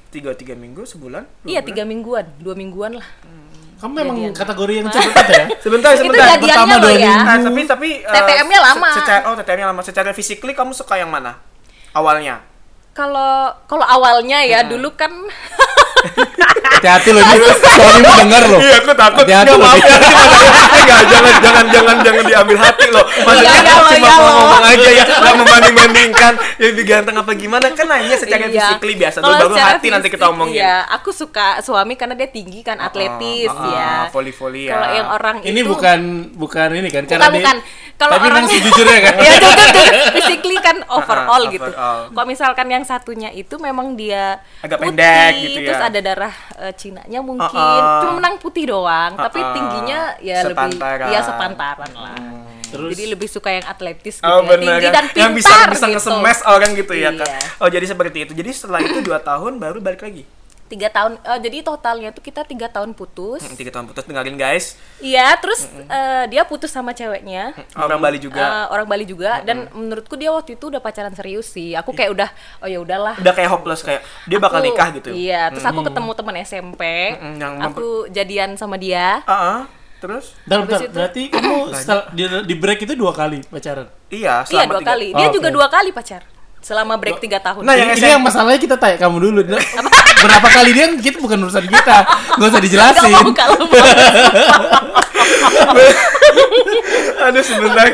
[0.10, 1.25] Tiga tiga minggu sebulan?
[1.43, 1.69] Iya bulan?
[1.69, 3.08] tiga mingguan, dua mingguan lah.
[3.80, 4.34] Kamu memang Jadian.
[4.36, 5.44] kategori yang cepet ya.
[5.63, 6.26] Sebentar, Itu sebentar.
[6.30, 7.15] jadiannya Pertama loh dua ya.
[7.18, 8.88] Nah, tapi tapi eh, TTM-nya lama.
[8.89, 9.82] se- Secara oh TTM-nya lama.
[9.82, 11.39] Secara physically kamu suka yang mana?
[11.92, 12.44] Awalnya.
[12.92, 15.08] Kalau kalau awalnya ya dulu kan
[16.80, 18.60] Hati-hati loh ini suamimu dengar loh.
[18.64, 19.24] Iya, aku takut.
[19.28, 19.68] Hati-hati Nggak, loh.
[19.68, 19.98] maaf ya,
[20.80, 23.04] Enggak, jangan jangan jangan jangan diambil hati loh.
[23.04, 27.32] Maksudnya Iya, iya, cuma iya, mau ngomong aja ya, enggak membanding-bandingkan yang lebih ganteng apa
[27.36, 27.66] gimana.
[27.76, 28.54] Kan nanya secara Iya.
[28.72, 30.64] physically biasa dulu baru hati nanti kita omongin.
[30.64, 33.92] Iya, aku suka suami karena dia tinggi kan, atletis ah, ya.
[34.10, 34.74] voli-voli ya.
[34.74, 36.00] Kalau yang orang Ini itu bukan
[36.34, 37.58] bukan ini kan bukan karena dia- bukan.
[38.00, 39.14] Kalau tapi orang sejujurnya kan.
[39.28, 39.88] ya jujur, jujur.
[40.16, 41.68] physically kan overall Ah, gitu.
[41.68, 42.00] overall.
[42.10, 45.68] Kalau misalkan yang satunya itu memang dia Agak putih, pendek gitu ya.
[45.68, 48.00] terus ada darah eh, Cinanya mungkin, Ah, ah.
[48.02, 49.52] cuma menang putih doang, tapi Ah, ah.
[49.52, 51.08] tingginya ya lebih Sepantaran.
[51.10, 52.16] ya sepantaran lah.
[52.66, 55.32] Terus Jadi lebih suka yang atletis gitu Oh ya, benar tinggi yang, dan pintar yang
[55.34, 55.94] bisa bisa gitu.
[56.00, 57.20] nge-smash orang gitu ya Iya.
[57.20, 57.42] kan.
[57.58, 58.32] Oh jadi seperti itu.
[58.32, 60.24] Jadi setelah itu dua tahun baru balik lagi.
[60.70, 63.42] Tiga tahun, eh, jadi totalnya tuh kita tiga tahun putus.
[63.42, 64.78] Hmm, Tiga tahun putus dengerin guys.
[65.00, 67.58] Iya, terus eh, dia putus sama ceweknya.
[67.74, 68.38] Orang Bali juga.
[68.38, 71.74] Eh, orang Bali juga dan menurutku dia waktu itu udah pacaran serius sih.
[71.74, 72.30] Aku kayak udah
[72.60, 73.18] oh ya udahlah.
[73.18, 75.10] Udah kayak hopeless kayak dia bakal Aku- nikah gitu.
[75.10, 76.82] Iya, terus aku ketemu teman SMP.
[77.18, 79.26] Yang aku jadian sama dia.
[79.26, 79.60] Ah, ah.
[79.98, 80.32] terus?
[80.46, 80.64] Bentar.
[80.70, 81.56] Habis itu- berarti kamu
[82.14, 83.90] di, di break itu dua kali pacaran.
[84.08, 85.08] Iya, Iya selama dua tiga- kali.
[85.12, 85.56] Dia Oh, juga oke.
[85.58, 86.22] dua kali pacar
[86.60, 87.63] selama break tiga tahun.
[87.63, 89.39] Nah, yang ini, yang masalahnya kita tanya kamu dulu.
[90.19, 91.98] Berapa kali dia kita bukan urusan kita.
[92.36, 93.12] Gak usah dijelasin.
[93.15, 93.63] Mau kalau.
[97.19, 97.88] Aduh sebentar.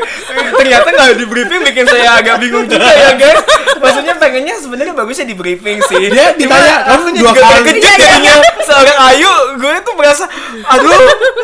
[0.56, 3.42] Ternyata nggak di briefing bikin saya agak bingung juga ya guys.
[3.78, 6.10] Maksudnya pengennya sebenarnya bagusnya di briefing sih.
[6.10, 7.54] Dia ditanya, kamu dua juga kali.
[7.62, 8.34] terkejut jadinya
[8.66, 9.32] seorang Ayu.
[10.06, 10.30] Merasa,
[10.70, 10.94] aduh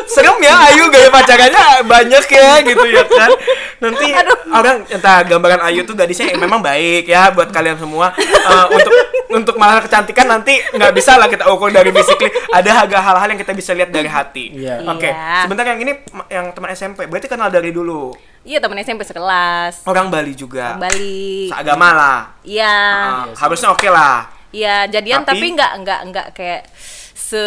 [0.07, 3.29] serem ya Ayu gaya pacarannya banyak ya gitu ya kan.
[3.77, 4.07] Nanti
[4.47, 8.15] orang entah gambaran Ayu tuh gadisnya yang memang baik ya buat kalian semua.
[8.15, 8.93] Eh, untuk
[9.33, 12.31] untuk masalah kecantikan nanti nggak bisa lah kita ukur dari physically.
[12.49, 14.55] Ada agak hal-hal yang kita bisa lihat dari hati.
[14.55, 14.79] Iya.
[14.87, 15.43] Oke, Iya.
[15.43, 15.91] sebentar yang ini
[16.29, 18.15] yang teman SMP, berarti kenal dari dulu.
[18.43, 19.83] Iya temen SMP sekelas.
[19.83, 20.79] Orang Bali juga.
[20.79, 21.51] Bali.
[21.51, 22.19] Seagama lah.
[22.43, 22.75] Iya.
[23.03, 24.31] Ah, harusnya oke lah.
[24.53, 26.61] Iya, jadian Tapi- tapi nggak nggak nggak kayak
[27.11, 27.43] se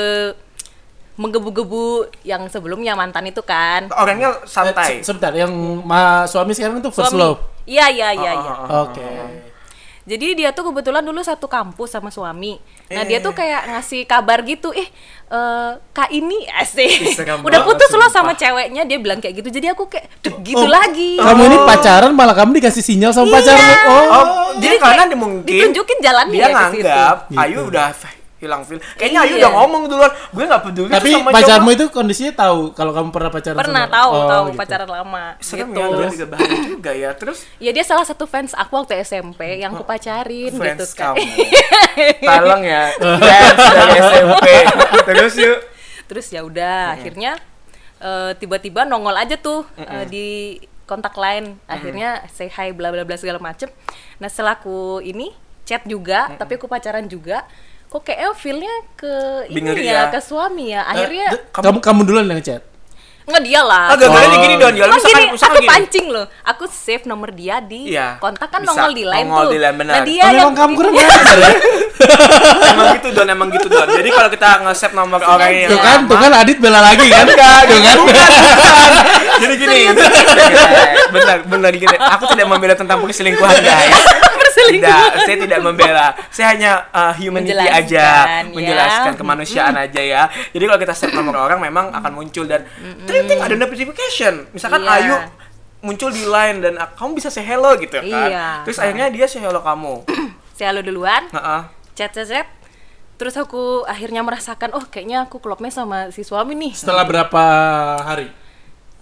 [1.16, 1.85] menggebu-gebu
[2.22, 3.88] yang sebelumnya mantan itu kan.
[3.90, 5.00] Orangnya Eh, santai.
[5.00, 5.50] se- sebentar, yang
[5.81, 7.20] ma suami sekarang itu first Suami.
[7.22, 7.40] love.
[7.64, 8.52] Iya, iya, iya, Oh, iya.
[8.52, 8.83] oh, oh.
[8.87, 9.09] Oke.
[10.07, 12.62] Jadi dia tuh kebetulan dulu satu kampus sama suami.
[12.87, 13.07] Nah, Eh.
[13.09, 14.87] dia tuh kayak ngasih kabar gitu, "Eh,
[15.26, 17.11] eh, Kak ini Ih, asik.
[17.11, 19.50] serem Udah putus loh sama ceweknya." Dia bilang kayak gitu.
[19.50, 21.18] Jadi aku kayak "Duh, gitu Oh, lagi.
[21.18, 23.72] Kamu ini pacaran malah kamu dikasih sinyal sama pacarmu.
[23.83, 23.90] Oh.
[23.90, 24.24] Oh,
[24.55, 27.35] jadi Jadi karena mungkin ditunjukin jalannya dia ke nganggap situ.
[27.35, 27.70] Ayu Gitu.
[27.74, 27.87] udah
[28.37, 28.77] hilang feel.
[28.94, 29.40] Kayaknya Ayu Iya.
[29.40, 30.12] udah ngomong duluan.
[30.29, 31.77] Gue nggak peduli Tapi sama pacarmu cowok.
[31.79, 34.59] itu kondisinya tahu kalau kamu pernah pacaran Pernah sama tahu, Oh, tahu gitu.
[34.59, 35.79] pacaran lama Serem gitu.
[35.79, 37.11] ya, gue juga bahaya juga ya.
[37.12, 41.16] Terus Ya dia salah satu fans aku waktu SMP yang aku pacarin gitu fans kan.
[41.16, 41.25] kamu.
[42.29, 42.83] Tolong ya,
[43.25, 44.46] fans dari SMP.
[45.07, 45.59] Terus yuk.
[46.07, 47.33] Terus ya udah akhirnya
[47.99, 50.27] eh, tiba-tiba nongol aja tuh eh, di
[50.85, 51.57] kontak lain.
[51.66, 53.66] Akhirnya say hi bla bla bla segala macem.
[54.16, 55.33] Nah, setelah aku ini
[55.64, 57.42] chat juga, tapi aku pacaran juga.
[57.96, 59.14] Kok kayaknya feel-nya ke
[59.48, 59.92] ini ya.
[59.96, 60.85] ya, ke suami ya.
[60.85, 62.61] Akhirnya Eh, kamu kamu duluan yang chat.
[63.24, 63.90] Enggak dia lah.
[63.90, 64.38] Ah, gambarnya Oh.
[64.38, 64.70] gini Don.
[64.70, 65.70] Ya, misalkan, gini, misalkan aku gini.
[65.72, 66.26] pancing loh.
[66.44, 69.50] Aku save nomor dia di Iya, kontak kan nongol di line Nongol tuh.
[69.50, 69.94] di line, benar.
[69.96, 71.09] Nah, dia Oh, yang kamu kurang ya.
[72.68, 73.88] emang gitu Don, emang gitu Don.
[73.88, 77.24] Jadi kalau kita nge-save nomor orang yang Tuh kan, tuh kan Adit bela lagi kan?
[77.24, 77.96] Enggak, Tuh kan.
[79.38, 79.78] Jadi gini,
[81.11, 81.96] benar, benar gini.
[81.96, 83.96] Aku tidak membela tentang perselingkuhan guys.
[84.56, 86.16] Tidak, saya tidak membela.
[86.32, 88.42] Saya hanya uh, humanity Menjelaskan, aja, ya.
[88.48, 90.22] menjelaskan kemanusiaan aja ya.
[90.52, 92.64] Jadi kalau kita set nomor orang memang akan muncul dan
[93.04, 94.48] ting ting ada notification.
[94.56, 94.96] Misalkan Iya.
[94.96, 95.14] Ayu
[95.84, 98.28] muncul di line dan uh, kamu bisa say hello gitu kan.
[98.32, 98.48] Iya.
[98.64, 100.02] Terus akhirnya dia say hello kamu.
[100.56, 101.28] saya lo duluan.
[101.30, 101.60] Heeh.
[101.96, 102.48] chat chat chat
[103.16, 107.42] terus aku akhirnya merasakan oh kayaknya aku klopnya sama si suami nih Setelah berapa
[108.04, 108.28] hari?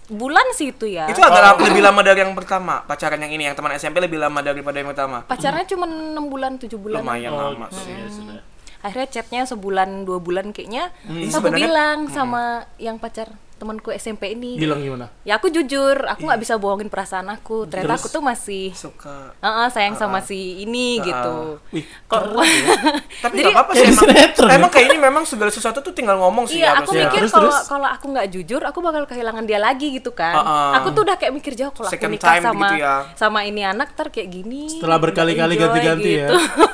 [0.07, 2.83] Bulan sih itu ya Itu agak lama- lebih lama dari yang pertama.
[2.83, 5.23] Pacaran yang ini yang teman SMP lebih lama daripada yang pertama.
[5.23, 7.91] pacarnya cuma enam bulan tujuh bulan Lumayan Oh, lama gitu sih.
[7.91, 8.39] ya, sudah.
[8.79, 12.43] akhirnya chatnya sebulan dua bulan kayaknya Hmm, aku bilang sama
[12.77, 13.33] yang pacar
[13.65, 15.09] temanku SMP ini Bilang gimana?
[15.25, 17.99] ya aku jujur aku nggak bisa bohongin perasaan aku ternyata Terus?
[17.99, 19.33] aku tuh masih Suka.
[19.39, 22.21] "Ah, ah, sayang sama si ini gitu Wih, kok
[23.25, 23.99] Tapi Jadi- nggak apa-apa sih emang.
[23.99, 24.73] sinetron Emang ya?
[24.73, 27.09] kayak ini memang segala sesuatu tuh tinggal ngomong sih Iya, ya, aku harusnya.
[27.09, 30.35] mikir Terus, kalau kalau aku nggak jujur, aku bakal kehilangan dia lagi gitu kan.
[30.35, 30.71] Uh-uh.
[30.77, 32.93] Aku tuh udah kayak mikir jauh kalau aku nikah sama gitu ya.
[33.13, 34.69] sama ini anak ter kayak gini.
[34.69, 36.29] Setelah berkali-kali ganti-ganti ya.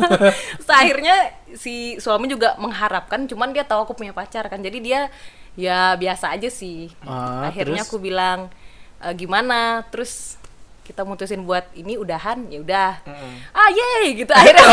[0.58, 1.16] Terus akhirnya
[1.54, 4.60] si suami juga mengharapkan, cuman dia tahu aku punya pacar kan.
[4.60, 5.08] Jadi dia
[5.54, 6.88] ya biasa aja sih.
[7.04, 7.90] Ah, akhirnya terus?
[7.90, 8.48] aku bilang
[8.98, 9.84] "E, gimana?
[9.90, 10.40] Terus
[10.82, 12.90] kita mutusin buat ini udahan ya udah
[13.54, 14.66] ah yeay gitu akhirnya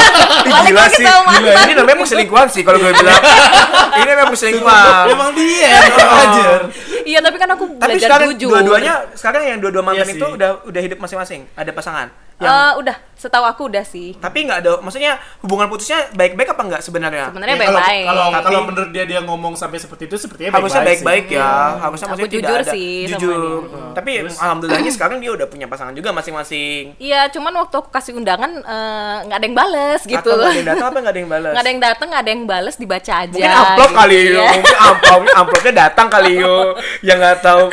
[0.46, 1.04] balik gila lagi sih.
[1.04, 1.64] sama Gila, mantan.
[1.66, 3.20] ini namanya perselingkuhan sih kalau gue bilang.
[3.98, 5.04] ini memang perselingkuhan.
[5.12, 6.60] Emang dia yang kurang ajar.
[7.02, 10.26] iya tapi kan aku Tapi belajar sekarang jujur dua-duanya sekarang yang dua-dua mantan Iya itu
[10.32, 12.08] udah udah hidup masing-masing, ada pasangan.
[12.36, 16.62] Yang Eh, udah setahu aku udah sih tapi nggak ada maksudnya hubungan putusnya baik-baik apa
[16.62, 17.32] enggak sebenarnya?
[17.32, 20.52] sebenarnya Ya, kalau- baik-baik Kalau Tapi- kalau menurut dia dia ngomong sampai seperti itu sepertinya
[20.52, 21.40] Harusnya baik-baik baik-baik sih.
[21.40, 21.48] ya.
[21.80, 23.40] Harusnya Aku maksudnya tidak jujur ada sih jujur.
[23.64, 23.88] dia.
[23.94, 26.82] Tapi alhamdulillahnya sekarang dia udah punya pasangan juga masing-masing.
[26.98, 30.20] Iya, cuman waktu aku kasih undangan eh, nggak ada yang bales gitu.
[30.20, 31.50] Atau nggak ada yang datang apa nggak ada yang balas?
[31.50, 33.32] Nggak ada yang datang, nggak ada yang bales, dibaca aja.
[33.32, 33.96] Mungkin amplop gitu.
[33.96, 34.44] kali Iya.
[34.52, 36.56] mungkin amplop amplopnya datang kali yo,
[37.08, 37.64] yang nggak tahu.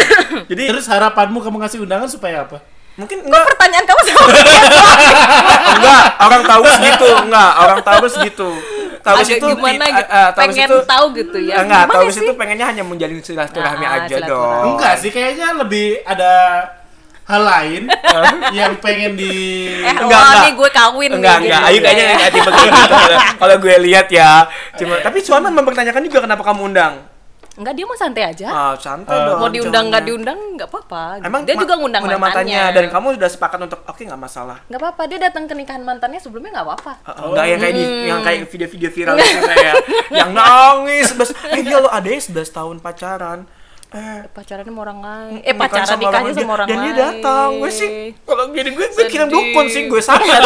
[0.48, 2.64] Jadi Terus harapanmu kamu ngasih undangan supaya apa?
[2.94, 4.44] Mungkin enggak Pertanyaan kamu sama dia
[5.74, 8.50] enggak orang tahu segitu enggak orang tahu segitu
[9.00, 11.56] tahu agak itu gimana gitu, eh, eh, tahu pengen itu tahu gitu ya.
[11.60, 12.22] enggak Gimana tahu sih?
[12.22, 14.32] itu pengennya hanya menjalin silaturahmi Ah, aja silaturahmi.
[14.32, 16.32] dong Enggak sih, kayaknya lebih ada
[17.24, 17.84] hal lain
[18.58, 19.32] yang pengen di
[19.76, 20.42] Eh, Enggak, wah, enggak.
[20.42, 21.68] nih gue kawin enggak nih, enggak gitu.
[21.68, 24.32] ayo kayaknya enggak tipe gitu kalau- kalau gue lihat ya
[24.74, 26.94] cuma tapi Suaman mempertanyakan juga kenapa kamu undang
[27.54, 28.48] Enggak, dia mau santai aja.
[28.48, 31.22] ah santai Eh, dong mau diundang nggak diundang nggak apa-apa.
[31.22, 32.64] emang dia ma- juga ngundang undang mantannya.
[32.72, 36.18] dan kamu sudah sepakat untuk oke nggak masalah nggak apa-apa, dia datang ke nikahan mantannya
[36.18, 36.94] sebelumnya nggak apa-apa.
[37.06, 38.06] Uh, Enggak yang kayak di Hmm.
[38.06, 39.76] yang kayak video-video viral itu kayak
[40.20, 43.40] yang nangis sebes eh dia lo ada yang 11 tahun pacaran
[43.94, 44.20] eh.
[44.28, 45.34] Pacarannya sama orang lain.
[45.42, 46.86] Eh, pacaran sama nikahnya orang- sama orang dan lain.
[46.88, 47.50] dia datang.
[47.56, 50.42] Gue sih kalau gini gue gue kirim dukun sih gue sangat.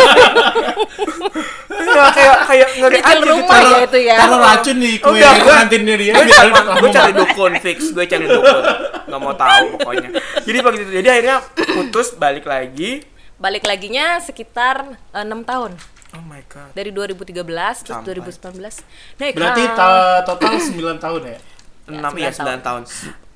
[1.77, 3.27] Ya, kayak kayak ngeri aja gitu.
[3.29, 4.15] rumah ya itu ya.
[4.17, 8.25] taruh racun di kue Udah, gua- kantinnya dia gue cari, gue dukun fix gue cari
[8.25, 8.63] dukun.
[9.07, 10.09] Nggak mau tahu pokoknya.
[10.41, 13.05] Jadi begitu jadi akhirnya putus balik lagi.
[13.37, 15.77] Balik laginya sekitar eh, enam tahun.
[16.09, 16.71] oh my god.
[16.73, 17.45] Dari 2013
[17.83, 18.17] terus Sampai.
[18.17, 18.57] 2019.
[19.21, 21.37] Naik Berarti ta- total 9 tahun ya?
[21.87, 22.83] enam sembilan iya sembilan tahun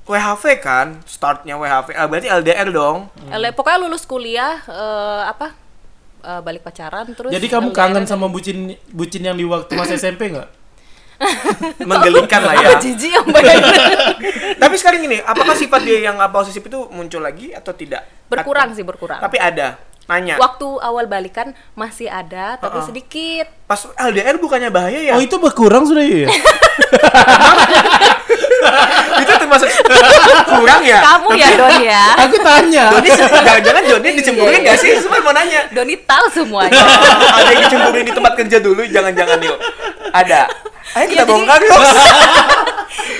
[0.03, 5.53] WHV kan startnya WHV ah, berarti LDR dong LDR, pokoknya lulus kuliah eh, apa?
[6.21, 7.77] eh, balik pacaran terus Jadi kamu LDR.
[7.77, 10.49] kangen sama bucin bucin yang di waktu masa SMP nggak?
[11.85, 13.25] menggelingkan lah ya jijik yang
[14.61, 18.81] tapi sekarang ini apakah sifat dia yang posesif itu muncul lagi atau tidak berkurang sih
[18.81, 19.21] berkurang.
[19.21, 19.77] tapi ada
[20.09, 22.87] nanya Waktu awal balikan masih ada tapi Uh-uh.
[22.89, 23.45] sedikit.
[23.63, 26.25] pas LDR bukannya bahaya ya Oh itu berkurang sudah ya?
[29.51, 29.69] termasuk
[30.53, 32.03] kurang ya Kamu ya Don ya.
[32.23, 32.83] Aku tanya.
[32.89, 33.09] Doni
[33.45, 34.91] jangan-jangan Doni dicemburuin Iya, nggak sih?
[35.01, 35.67] Cuma mau nanya.
[35.69, 36.79] Doni tahu semuanya.
[36.79, 39.57] ada yang dicemburuin di tempat kerja dulu, jangan-jangan yuk.
[40.11, 40.47] Ada.
[40.93, 41.81] Ayo kita Iya, jadi- bongkar yuk.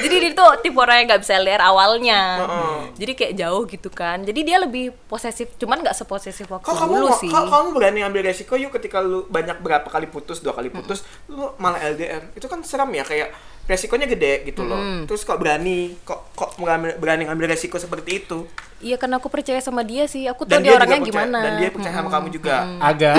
[0.01, 2.19] Jadi dia tuh tipe orang yang nggak bisa LDR awalnya.
[2.41, 2.75] Heeh.
[2.97, 4.17] Jadi kayak jauh gitu kan.
[4.19, 7.29] Jadi dia lebih posesif, cuman nggak seposesif waktu Kok kamu dulu mau- sih.
[7.29, 11.01] kok kamu berani ambil resiko yuk ketika lu banyak berapa kali putus, dua kali putus,
[11.27, 12.33] lu malah LDR.
[12.33, 13.31] Itu kan seram ya kayak
[13.63, 14.77] resikonya gede gitu loh.
[15.03, 18.45] Terus kok berani kok kok mengambil- berani ngambil resiko seperti itu?
[18.79, 20.25] Iya karena aku percaya sama dia sih.
[20.25, 21.39] Aku tahu Dan dia, dia, orangnya juga percaya, gimana.
[21.39, 22.55] dan dia percaya sama kamu juga.
[22.89, 23.15] Agak.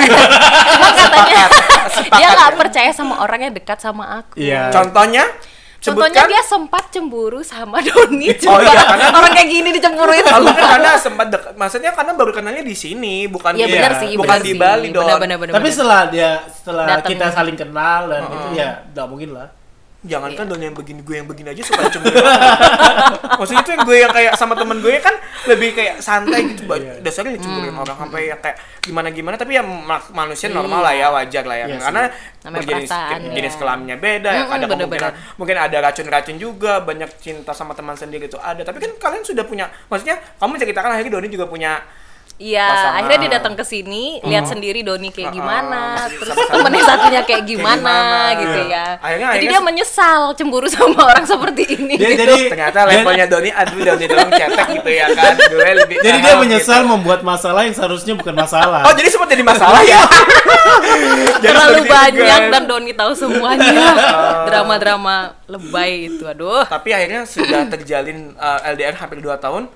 [0.00, 1.44] katanya
[1.90, 2.56] Sepakat dia nggak ya?
[2.56, 4.34] percaya sama orang yang dekat sama aku.
[4.36, 4.70] Iya.
[4.70, 5.24] Contohnya?
[5.80, 6.28] Contohnya Sebutkan.
[6.28, 8.28] dia sempat cemburu sama Doni.
[8.28, 10.20] Oh Coba iya, karena- orang kayak gini dicemburuin.
[10.22, 11.52] Oh, bukan karena sempat dekat.
[11.56, 14.00] Maksudnya karena baru kenalnya di sini, bukan Iya di, benar Iya.
[14.04, 14.12] sih.
[14.12, 14.60] bukan benar di sih.
[14.60, 15.08] Bali dong.
[15.08, 15.74] Benar, benar, benar, Tapi benar.
[15.74, 17.10] setelah dia setelah Datang.
[17.10, 19.48] kita saling kenal dan itu ya nggak mungkin lah.
[20.00, 20.50] Jangan kan Iya.
[20.50, 22.16] Don yang begini gue yang begini aja suka cemburu.
[23.36, 25.12] Maksudnya itu yang gue yang kayak sama temen gue kan
[25.46, 26.64] lebih kayak santai gitu.
[26.66, 27.00] Iya.
[27.00, 27.82] Dasarnya dicemburuin Hmm.
[27.82, 31.52] orang sampai yang kayak gimana gimana tapi ya ma- manusia normal lah ya wajar lah
[31.54, 31.66] ya.
[31.66, 31.84] Iya sih.
[31.84, 32.02] Karena
[32.50, 33.58] berjenis perasaan, jenis ya.
[33.58, 34.40] kelaminnya beda ya.
[34.40, 34.78] Mm-mm, Ada bener-bener.
[34.80, 38.64] kemungkinan mungkin ada racun-racun juga banyak cinta sama teman sendiri itu ada.
[38.64, 41.76] Tapi kan kalian sudah punya maksudnya kamu ceritakan akhirnya Doni juga punya
[42.40, 42.96] Iya, Pasangan.
[42.96, 47.76] akhirnya dia datang ke sini, lihat sendiri Doni kayak gimana, terus temennya satunya kayak gimana,
[48.24, 48.40] gimana.
[48.40, 48.72] gitu Iya.
[48.72, 48.84] ya.
[48.96, 51.94] Akhirnya- Jadi akhirnya dia menyesal cemburu sama orang seperti ini.
[51.94, 52.24] Dia gitu.
[52.24, 55.32] jadi ternyata levelnya Doni aduh Doni doang cetek gitu ya kan.
[55.36, 56.90] Gue lebih jadi dia menyesal gitu.
[56.90, 58.88] membuat masalah yang seharusnya bukan masalah.
[58.88, 60.00] Oh jadi sempat jadi masalah ya?
[61.40, 62.52] Jadi Terlalu banyak guys.
[62.52, 63.92] dan Doni tahu semuanya.
[64.48, 66.64] Drama-drama lebay itu, aduh.
[66.64, 69.68] Tapi akhirnya sudah terjalin uh, LDR hampir 2 tahun.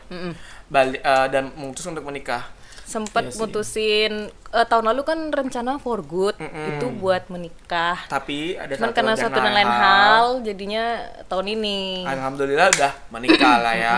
[0.75, 2.43] Balik uh, dan memutuskan untuk menikah.
[2.85, 7.97] Sempet Iya mutusin eh, tahun lalu kan rencana for good itu buat menikah.
[8.13, 10.85] Tapi ada Cuman satu karena dan suatu dan lain hal jadinya
[11.25, 12.05] tahun ini.
[12.05, 13.95] Alhamdulillah udah menikah lah ya.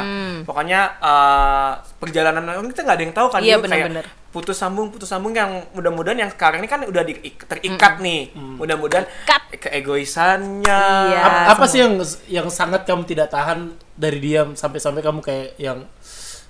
[0.46, 4.06] Pokoknya uh, perjalanan kita nggak ada yang tahu kan Iya, Yu, kayak benar-benar.
[4.30, 8.30] putus sambung putus sambung yang mudah-mudahan yang sekarang ini kan udah di, terikat nih.
[8.38, 9.42] Mudah-mudahan Ikat.
[9.66, 10.82] keegoisannya.
[11.10, 11.20] Iya.
[11.26, 11.98] apa, apa sih yang
[12.30, 15.82] yang sangat kamu tidak tahan dari dia sampai-sampai kamu kayak yang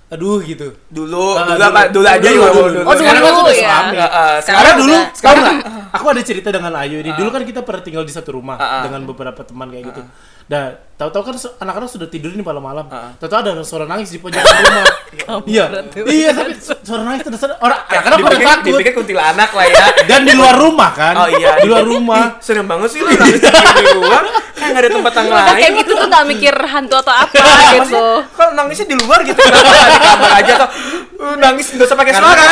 [0.07, 0.67] aduh gitu.
[0.87, 1.81] Dulu, Ah, dulu, apa?
[1.89, 2.63] Dulu aja dulu, juga dulu.
[2.63, 2.79] dulu.
[2.81, 3.61] Oh, Sekarang kan dulu sudah ya.
[3.61, 3.91] suami.
[3.91, 5.45] Nggak, uh, Karena Sekarang dulu, udah- sekarang
[5.89, 7.11] aku ada cerita dengan Ayu ini.
[7.11, 8.81] Dulu kan kita pernah tinggal di satu rumah Ah, ah.
[8.83, 10.01] dengan beberapa teman kayak gitu.
[10.47, 10.63] Dan
[10.95, 12.87] tahu-tahu kan anak-anak sudah tidur nih malam-malam.
[12.87, 13.11] Ah.
[13.15, 14.85] Tahu-tahu ada suara nangis di pojok rumah.
[15.43, 15.63] Iya,
[16.05, 18.65] iya tapi su- suara nangis terus ada orang Ya, karena pada takut.
[18.69, 19.85] dipikir kuntilanak lah ya.
[20.09, 21.13] Dan di luar rumah kan?
[21.15, 22.37] Oh iya, di luar rumah.
[22.39, 23.49] serem banget sih lu nangis di
[23.93, 25.55] luar, kayak nggak ada tempat yang lain.
[25.57, 27.33] kayak gitu tuh nggak mikir hantu atau apa
[27.77, 28.05] gitu.
[28.29, 30.69] Kalau nangisnya di luar gitu, kenapa nggak di kamar aja atau
[31.17, 32.47] uh, nangis nggak usah pakai suara,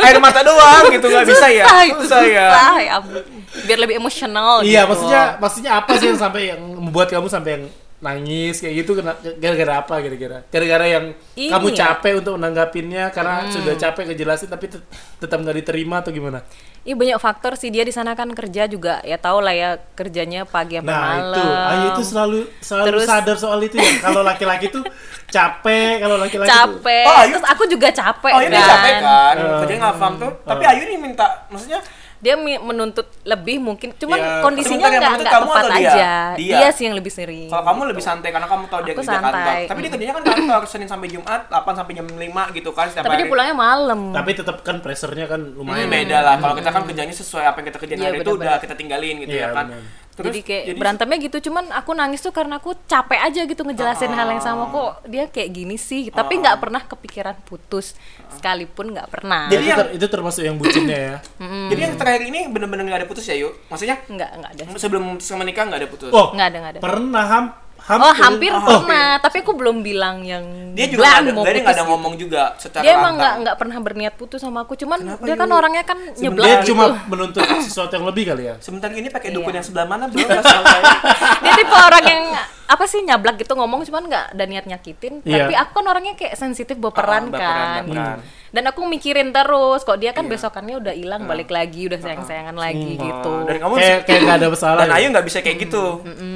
[0.00, 1.64] air mata doang gitu nggak bisa ya?
[1.64, 2.48] Susah itu Susah ya.
[3.60, 4.90] Biar lebih emosional Iya, gitu.
[4.90, 7.64] maksudnya maksudnya apa sih yang sampai yang membuat kamu sampai yang
[8.00, 8.96] nangis kayak gitu
[9.36, 10.40] gara-gara apa kira-kira?
[10.46, 11.76] Gara-gara yang Ini kamu ya.
[11.78, 16.40] capek untuk menanggapinnya karena sudah capek ngejelasin tapi tet- tetap nggak diterima atau gimana?
[16.80, 20.42] Iya banyak faktor sih dia di sana kan kerja juga ya tau lah ya kerjanya
[20.42, 21.28] pagi sampai Nah malam.
[21.28, 23.92] itu, Ayu itu selalu selalu Terus- sadar soal itu ya.
[24.00, 24.80] Kalau laki-laki tuh
[25.26, 27.04] capek, kalau laki-laki tuh capek.
[27.04, 28.64] Oh, Ayu- Terus aku juga capek Oh ini kan.
[28.66, 29.58] capek kan, Eh.
[29.60, 30.32] kerjanya nggak paham tuh.
[30.42, 31.80] Tapi Ayu nih minta, maksudnya
[32.20, 34.32] Dia menuntut lebih mungkin, cuman Iya.
[34.40, 35.88] kondisinya nggak nggak kamu tepat atau dia?
[35.88, 36.12] aja.
[36.36, 36.68] Dia?
[36.70, 37.48] sih yang lebih sering.
[37.48, 39.54] kalau kamu lebih santai karena kamu tahu dia Aku kerja kantor.
[39.64, 42.20] Tapi dia kerjanya kan kantor Senin sampai Jumat, 8 sampai jam 5
[42.52, 43.20] gitu kan setiap Tapi hari.
[43.20, 44.00] dia pulangnya malam.
[44.10, 45.88] Tapi tetap kan pressernya kan Hmm, lumayan.
[45.88, 46.34] beda lah.
[46.36, 48.48] Kalau kita kan kerjanya sesuai apa yang kita kerjain Iya, hari itu benar-benar.
[48.50, 49.66] udah kita tinggalin gitu Iya, ya kan.
[49.66, 49.82] benar.
[50.10, 54.10] Terus jadi kayak berantemnya gitu, cuman aku nangis tuh karena aku capek aja gitu ngejelasin
[54.10, 56.10] hal yang sama kok dia kayak gini sih.
[56.10, 57.94] Tapi nggak pernah kepikiran putus,
[58.30, 59.46] sekalipun nggak pernah.
[59.46, 61.16] Jadi itu, yang- ter- itu termasuk yang bucinnya ya.
[61.70, 63.54] Jadi yang terakhir ini bener-bener nggak ada putus ya yuk?
[63.66, 64.62] Maksudnya nggak nggak ada.
[64.76, 66.10] sebelum menikah nggak ada putus?
[66.10, 66.80] Oh, Nggak ada nggak ada.
[66.80, 67.44] pernah ham
[67.88, 71.52] Oh hampir Oh, pernah, tapi aku belum bilang yang Dia juga nggak ada, mau dia
[71.58, 74.98] nggak ada ngomong juga secara dia emang nggak nggak pernah berniat putus sama aku cuman
[75.00, 75.56] Kenapa, dia kan Yu?
[75.56, 76.68] orangnya kan nyeblak Dia gitu.
[76.70, 78.54] cuma menuntut sesuatu yang lebih kali ya.
[78.58, 79.58] Sebentar ini pakai dukun Iya.
[79.58, 80.82] yang sebelah mana saya.
[81.42, 82.24] dia tipe orang yang
[82.70, 85.42] apa sih nyablak gitu ngomong cuman nggak ada niat nyakitin Iya.
[85.42, 88.18] tapi aku kan orangnya kayak sensitif baperan baperan, kan baperan.
[88.50, 90.32] Dan aku mikirin terus kok dia kan Iya.
[90.32, 94.36] besokannya udah hilang balik lagi udah sayang sayangan lagi gitu Dan kamu Kayak kayak nggak
[94.36, 94.80] ada masalah.
[94.80, 94.96] dan ya.
[94.96, 95.84] Ayu nggak bisa kayak gitu.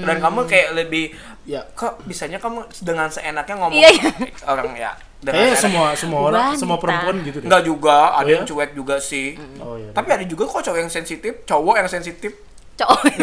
[0.01, 1.05] Dan kamu kayak lebih
[1.43, 1.61] Ya.
[1.69, 4.11] kok bisanya kamu dengan seenaknya ngomong Iya, iya.
[4.49, 4.93] orang ya.
[5.19, 6.61] Dengan Kayaknya semua semua orang, Wanita.
[6.61, 7.47] semua perempuan gitu deh.
[7.47, 8.35] Enggak juga, ada Oh, ya?
[8.35, 9.29] yang cuek juga sih.
[9.59, 9.91] Oh iya.
[9.91, 12.33] Tapi ada juga kok cowok yang sensitif, cowok yang sensitif.
[12.75, 13.01] cowok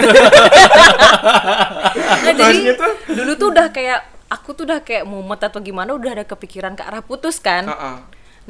[2.21, 2.71] nah, jadi
[3.09, 3.99] dulu tuh udah kayak
[4.29, 7.95] aku tuh udah kayak mumet atau gimana udah ada kepikiran ke arah putus kan Heeh.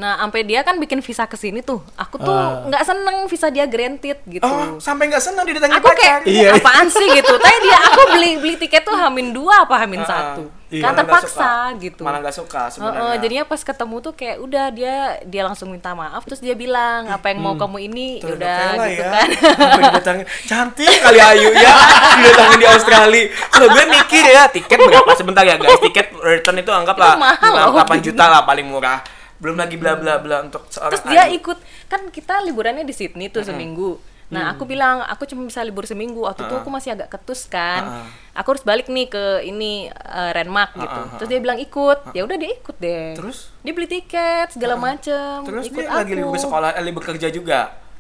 [0.01, 2.65] Nah sampai dia kan bikin visa ke sini tuh aku tuh Ah.
[2.65, 6.19] nggak seneng visa dia granted gitu Oh, sampai nggak senang didatangi aku kayak pacar.
[6.25, 6.49] Iya.
[6.55, 10.09] apaan sih gitu tapi dia aku beli beli tiket tuh hamin dua apa hamin Ah,
[10.33, 10.81] satu iya.
[10.81, 11.53] kan terpaksa suka.
[11.79, 12.97] gitu Malah nggak suka sebenarnya.
[12.99, 17.05] Heeh, jadinya pas ketemu tuh kayak udah dia dia langsung minta maaf terus dia bilang
[17.07, 17.61] apa yang mau Hmm.
[17.61, 21.73] kamu ini Terus udah gitu ya, kan sampai didatangin cantik kali Ayu ya
[22.17, 26.71] didatangin di Australia kalau gue mikir ya tiket berapa sebentar ya guys tiket return itu
[26.71, 27.77] anggaplah Itu mahal loh.
[27.77, 28.97] 8 juta lah paling murah
[29.41, 31.57] belum lagi bla bla bla untuk seorang terus dia ikut
[31.89, 33.97] kan kita liburannya di Sydney tuh seminggu.
[34.31, 34.53] Nah Hmm.
[34.55, 36.23] aku bilang aku cuma bisa libur seminggu.
[36.23, 37.83] Waktu itu aku masih agak ketus kan.
[37.83, 38.07] Ah.
[38.31, 40.87] aku harus balik nih ke ini eh, Renmark gitu.
[40.95, 41.17] ah, ah.
[41.19, 42.13] terus dia bilang ikut.
[42.13, 43.11] Ya udah dia ikut deh.
[43.11, 43.51] Terus?
[43.59, 45.43] dia beli tiket segala macem.
[45.43, 45.99] Terus ikut dia aku.
[45.99, 47.59] lagi libur sekolah eh, libur kerja juga?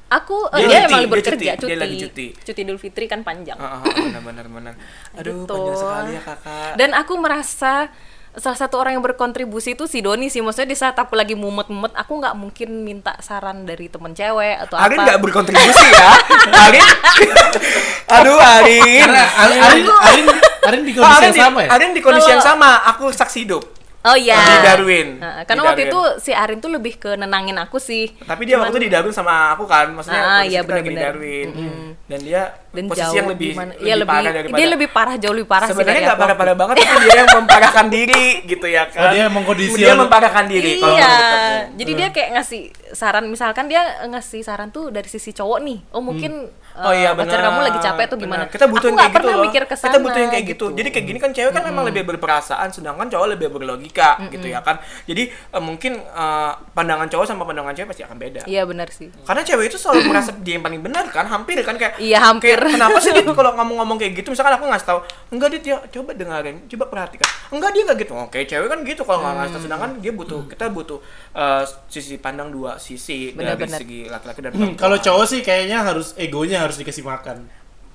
[0.09, 2.27] Aku eh, Dia dia, cuti, emang libur dia cuti, kerja dia cuti lagi cuti.
[2.47, 2.59] cuti.
[2.63, 3.55] Idul Fitri kan panjang.
[3.55, 4.73] Ah, ah, ah, benar benar benar.
[5.15, 5.51] Aduh Gitu.
[5.51, 6.71] panjang sekali ya kakak.
[6.75, 7.73] Dan aku merasa
[8.33, 10.39] salah satu orang yang berkontribusi itu si Doni sih.
[10.39, 14.75] Maksudnya di saat aku lagi mumet-mumet, aku nggak mungkin minta saran dari temen cewek atau
[14.75, 15.03] Arin apa.
[15.05, 16.09] nggak berkontribusi ya
[16.65, 16.85] Arin
[18.07, 20.25] aduh Arin Karena Arin, Arin, Arin,
[20.61, 21.69] Arin di Oh, kondisi Arin yang di, sama ya.
[21.71, 23.63] Arin di kondisi Kalau- yang sama aku saksi hidup
[24.01, 24.33] Oh iya.
[24.33, 25.21] Di Darwin.
[25.21, 25.93] Nah, Di karena waktu Darwin.
[25.93, 28.09] itu si Arin tuh lebih ke nenangin aku sih.
[28.17, 30.89] Tapi dia waktu Cuman- itu di Darwin sama aku kan, maksudnya Ah, iya, kita lagi
[30.89, 30.97] di.
[30.97, 31.47] Darwin.
[32.09, 33.71] Dan dia dan posisi jauh yang lebih gimana?
[33.75, 36.55] lebih, Iya, lebih parah daripada dia lebih parah jauh lebih parah sih Sebenarnya nggak parah-parah
[36.55, 39.01] banget, tapi dia yang memparahkan diri gitu ya kan.
[39.03, 41.37] Oh, dia emang kondisi Dia memparahkan diri kalau iya, aku.
[41.75, 45.77] jadi dia kayak ngasih saran misalkan dia ngasih saran tuh dari sisi cowok nih.
[45.91, 47.51] Oh mungkin Oh eh, iya pacar benar.
[47.51, 48.43] kamu lagi capek tuh gimana?
[48.47, 49.43] Kita butuh aku yang kayak gitu pernah loh.
[49.43, 50.65] mikir ke Kita butuh yang kayak gitu.
[50.71, 54.63] Jadi kayak gini kan cewek kan memang lebih berperasaan, sedangkan cowok lebih berlogika gitu ya
[54.63, 54.79] kan.
[55.03, 58.41] Jadi eh, mungkin eh, pandangan cowok sama pandangan cewek pasti akan beda.
[58.47, 59.11] Iya benar sih.
[59.11, 62.55] Karena cewek itu selalu merasa dia yang paling benar kan, hampir kan kayak Iya, hampir.
[62.63, 66.11] Kenapa sih dia kalau ngomong-ngomong kayak gitu misalkan aku ngasih tahu enggak dia ya coba
[66.11, 69.63] dengerin coba perhatikan enggak dia nggak gitu oke cewek kan gitu kalau nggak ngasih tahu
[69.63, 70.99] sedangkan dia butuh kita butuh
[71.31, 73.79] eh, sisi pandang dua sisi dari Benar-benar.
[73.79, 74.77] segi laki-laki dan Hmm, perempuan.
[74.77, 77.47] kalau cowok sih kayaknya harus egonya harus dikasih makan.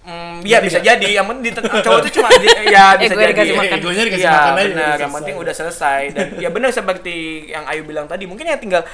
[0.02, 1.02] Hmm, ya bisa jadi.
[1.12, 3.33] Yang penting di- cowok itu cuma di- ya bisa Ego jadi.
[3.35, 3.76] dikasih makan.
[3.76, 4.96] Egonya dikasih Iya, makan aja, benar.
[4.96, 7.16] Yang penting udah selesai dan ya benar seperti
[7.48, 8.22] yang Ayu bilang tadi.
[8.22, 8.87] Mungkin ya tinggal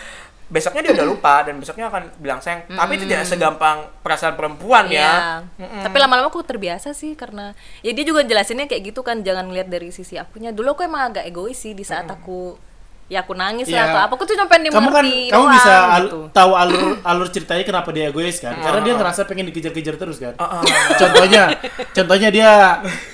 [0.53, 2.69] besoknya dia udah lupa dan besoknya akan bilang sayang.
[2.69, 5.41] Tapi itu tidak segampang perasaan perempuan ya.
[5.57, 5.89] Iya.
[5.89, 9.67] Tapi lama-lama aku terbiasa sih karena ya dia juga jelasinnya kayak gitu kan jangan lihat
[9.67, 10.53] dari sisi akunya.
[10.53, 12.61] Dulu aku emang agak egois sih di saat aku
[13.09, 13.77] ya aku nangis Iya.
[13.77, 16.21] lah atau apa aku tuh cuma pengen Kamu kan dimengerti kamu doang, bisa al- gitu.
[16.33, 18.57] tahu alur alur ceritanya kenapa dia egois kan?
[18.57, 20.33] Karena dia ngerasa pengen dikejar-kejar terus kan.
[20.37, 20.63] Ah, ah.
[20.97, 21.43] Contohnya,
[21.93, 22.51] contohnya dia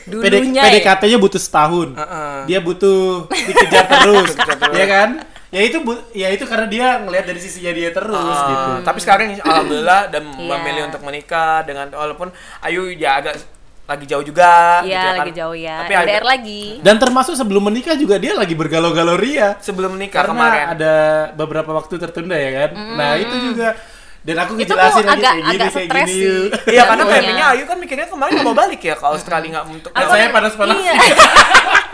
[0.07, 0.71] PD, Dulunya ya.
[0.71, 1.89] PDKT-nya butuh setahun.
[1.95, 2.39] Heeh.
[2.47, 4.75] Dia butuh dikejar terus, Dikejar terus.
[4.77, 5.09] ya kan?
[5.49, 8.71] Ya itu bu- ya itu karena dia ngelihat dari sisinya dia terus Ah, gitu.
[8.85, 10.45] Tapi sekarang alhamdulillah dan Iya.
[10.51, 12.29] memilih untuk menikah dengan walaupun
[12.61, 13.41] Ayu ya agak
[13.89, 15.17] lagi jauh juga gitu Iya ya kan.
[15.19, 15.77] lagi jauh ya.
[15.81, 16.63] Tapi LDR ada- lagi.
[16.79, 19.57] Dan termasuk sebelum menikah juga dia lagi bergalau-galau ria.
[19.59, 20.65] sebelum menikah Karena kemarin.
[20.71, 20.95] ada
[21.33, 22.71] beberapa waktu tertunda ya kan.
[22.77, 23.73] Nah, itu juga
[24.21, 26.21] dan aku Itu ngejelasin lagi agak- kayak gini agak kayak gini.
[26.77, 30.29] Iya karena happy-nya Ayu kan mikirnya kemarin mau balik ya ke Australia nggak untuk saya
[30.29, 30.77] panas-panas.
[30.77, 30.93] Iya.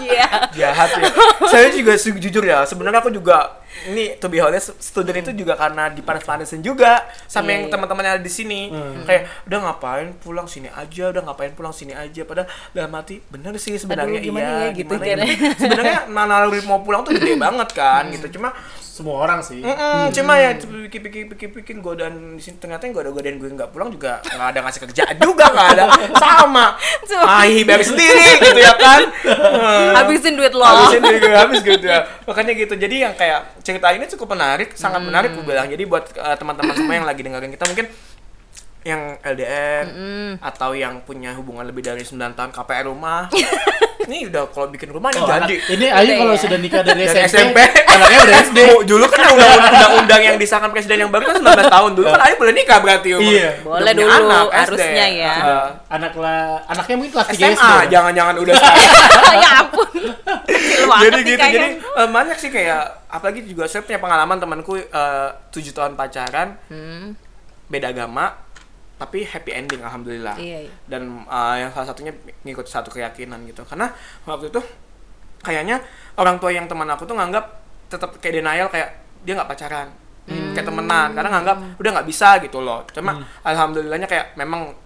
[0.00, 0.26] Ya, Iya.
[0.56, 1.04] jahat ya.
[1.48, 5.88] Saya juga jujur ya, sebenarnya aku juga ini to be honest, student itu juga karena
[5.88, 7.72] dipanas-panasin juga sama Iya, yang iya.
[7.72, 8.60] teman-teman yang ada di sini.
[9.02, 12.22] Kayak udah ngapain pulang sini aja, udah ngapain pulang sini aja.
[12.22, 14.60] Padahal dalam hati bener sih sebenarnya Aduh, gimana iya.
[14.62, 15.18] ya, gitu gimana kan.
[15.18, 15.52] ya.
[15.56, 18.36] Sebenarnya naluri mau pulang tuh gede banget kan gitu.
[18.36, 18.52] Cuma
[18.90, 19.64] Semua orang sih.
[19.64, 24.20] Mm-mm, cuma ya pikir-pikir pikir godaan di sini ternyata yang goda-godain gue nggak pulang juga
[24.20, 26.76] nggak ada ngasih kerjaan juga nggak ada sama
[27.08, 29.00] Cuma- ah bayar sendiri gitu ya kan
[29.96, 30.60] Habisin duit lo.
[30.60, 33.40] habisin diri gue habis gitu ya makanya gitu jadi yang kayak
[33.70, 35.70] cerita ini cukup menarik sangat menarik gue bilang.
[35.70, 37.86] Jadi buat eh, teman-teman semua yang lagi dengerin kita mungkin
[38.82, 39.84] yang LDR
[40.40, 43.28] atau yang punya hubungan lebih dari 9 tahun KPR rumah
[44.00, 45.54] Ini udah kalau bikin rumah nih Oh, jadi.
[45.54, 46.40] anak- ini Ayu kalau ya.
[46.40, 47.58] sudah nikah dari Dari SMP, SMP.
[47.86, 48.58] anaknya udah SD.
[48.66, 52.20] Oh, dulu kan undang- undang-undang yang disahkan presiden yang baru kan 19 tahun dulu kan
[52.22, 53.28] Ayu boleh nikah berarti umur.
[53.30, 53.50] Iya.
[53.60, 54.56] Boleh dulu, anak, SD.
[54.56, 55.34] harusnya ya.
[55.36, 55.66] Heeh.
[55.90, 57.44] Anak lah, anaknya mungkin kelas 3 SD.
[57.52, 58.86] SMA jangan-jangan udah sekarang.
[59.36, 59.88] ya ampun.
[60.98, 61.52] Jadi gitu kayaknya.
[61.52, 66.56] jadi eh, banyak sih kayak apalagi juga saya punya pengalaman temanku eh, tujuh tahun pacaran
[66.66, 67.14] Hmm,
[67.68, 68.32] beda agama
[69.00, 70.36] tapi happy ending alhamdulillah.
[70.36, 70.72] Iya, iya.
[70.84, 72.12] dan eh, yang salah satunya
[72.44, 73.64] ngikut satu keyakinan gitu.
[73.64, 73.88] Karena
[74.28, 74.60] waktu itu
[75.40, 75.80] kayaknya
[76.14, 77.44] orang tua yang teman aku tuh nganggap
[77.88, 78.92] tetap kayak denial kayak
[79.24, 79.88] dia nggak pacaran.
[80.28, 81.08] Kayak temenan.
[81.16, 82.84] Karena nganggap udah nggak bisa gitu loh.
[82.92, 84.76] Cuma alhamdulillahnya kayak memang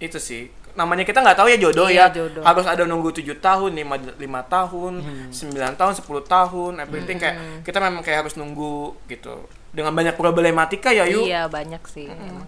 [0.00, 0.48] itu sih.
[0.72, 2.22] Namanya kita nggak tahu ya jodoh Iya, ya.
[2.22, 2.42] jodoh.
[2.46, 6.72] harus ada nunggu tujuh tahun lima lima tahun sembilan tahun 10 tahun.
[6.80, 9.44] Everything kayak kita memang kayak harus nunggu gitu.
[9.74, 12.08] Dengan banyak problematika ya yuk Iya, banyak sih.
[12.08, 12.46] emang.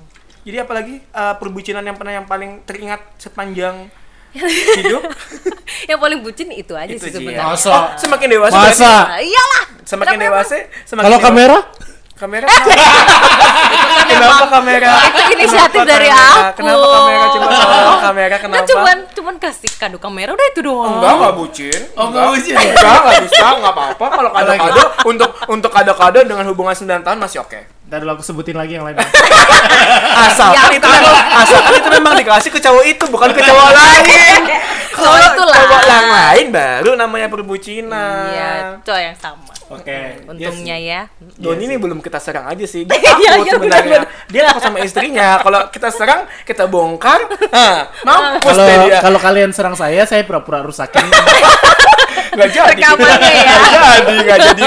[0.51, 3.87] Jadi apalagi uh, perbucinan yang pernah yang paling teringat sepanjang
[4.77, 5.03] hidup
[5.91, 7.41] yang paling bucin itu aja itu sih sebenarnya.
[7.41, 7.51] ya.
[7.51, 7.71] Masa?
[7.71, 8.67] Oh, semakin dewasa Masa?
[8.67, 9.63] berarti- Nah, iyalah.
[9.83, 11.59] semakin Kenapa dewasa semakin Kalau dewasa- kamera?
[12.13, 12.69] kamera kenapa?
[14.11, 16.29] kenapa kamera Itu inisiatif Kenapa dari kamera?
[16.45, 16.57] aku.
[16.59, 20.93] kenapa kamera coba kalau kamera Kan kenapa cuman cuman kasih kado kamera udah itu doang.
[20.95, 25.71] enggak enggak bucin Oh, enggak bucin enggak enggak bisa enggak apa-apa kalau kado-kado untuk untuk
[25.71, 27.61] kado-kado dengan hubungan 9 tahun masih oke
[27.91, 28.95] Ntar dulu aku sebutin lagi yang lain.
[30.31, 34.43] asalkan Ya itu memang asalkan itu memang dikasih ke cowok itu bukan ke cowok lain
[35.01, 35.57] Cowok itu lah.
[35.59, 38.53] cowok yang lain baru namanya perbucinan Iya,
[38.85, 39.51] cowok yang sama.
[39.71, 40.23] Oke.
[40.23, 41.01] Untungnya ya.
[41.35, 42.87] Doni ini belum kita serang aja sih.
[42.91, 43.99] Dia Iya, takut iya, sebenarnya.
[44.27, 45.29] Dia takut sama istrinya.
[45.41, 48.99] Kalau kita serang, kita bongkar, nah, mampus Kalau deh dia.
[48.99, 51.07] kalau kalian serang saya, saya pura-pura rusakin.
[52.35, 52.71] Nggak jadi.
[52.79, 53.55] Rekamannya ya.
[53.59, 54.65] Nggak jadi, nggak jadi.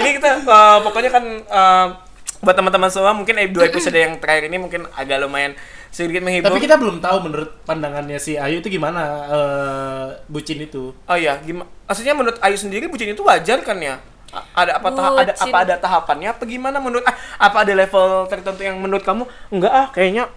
[0.00, 1.86] Ini kita uh, pokoknya kan uh,
[2.40, 5.52] buat teman-teman semua mungkin dua episode yang terakhir ini mungkin agak lumayan
[5.88, 6.48] sedikit menghibur.
[6.48, 10.96] Tapi kita belum tahu menurut pandangannya si Ayu itu gimana eh, bucin itu.
[10.96, 11.68] Oh iya, gimana?
[11.84, 14.00] Maksudnya menurut Ayu sendiri bucin itu wajar kan ya?
[14.30, 18.06] A- Ada apa taha- ada apa ada tahapannya apa gimana menurut ah, apa ada level
[18.26, 20.30] tertentu yang menurut kamu enggak ah kayaknya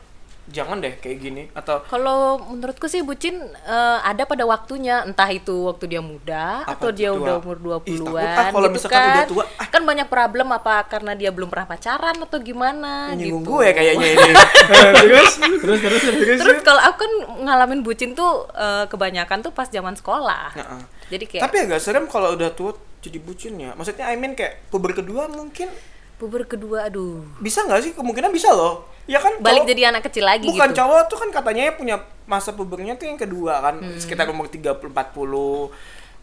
[0.45, 5.67] jangan deh kayak gini atau Kalau menurutku sih bucin eh, ada pada waktunya, entah itu
[5.67, 7.19] waktu dia muda Apa atau dia tua?
[7.19, 9.07] udah umur Ih, 20-an takut ah kalau gitu misalkan kan.
[9.07, 9.67] udah tua, ah.
[9.69, 13.55] Kan banyak problem apa karena dia belum pernah pacaran atau gimana nyinggung gitu.
[13.55, 14.31] gue kayaknya ini.
[15.03, 16.39] Terus Terus terus terus.
[16.39, 20.51] Terus kalau aku kan ngalamin bucin tuh eh, kebanyakan tuh pas zaman sekolah.
[20.53, 20.81] Heeh.
[21.09, 23.71] Jadi kayak Tapi agak serem kalau udah tua jadi bucin ya.
[23.73, 25.71] Maksudnya I mean kayak puber kedua mungkin
[26.23, 27.19] puber kedua aduh.
[27.37, 27.91] bisa nggak sih?
[27.91, 28.87] Kemungkinan bisa loh.
[29.03, 30.79] Ya kan Balik cowok- jadi anak kecil lagi Bukan gitu.
[30.79, 35.67] cowok tuh kan katanya punya masa pubernya tuh yang kedua kan sekitar umur 30 40.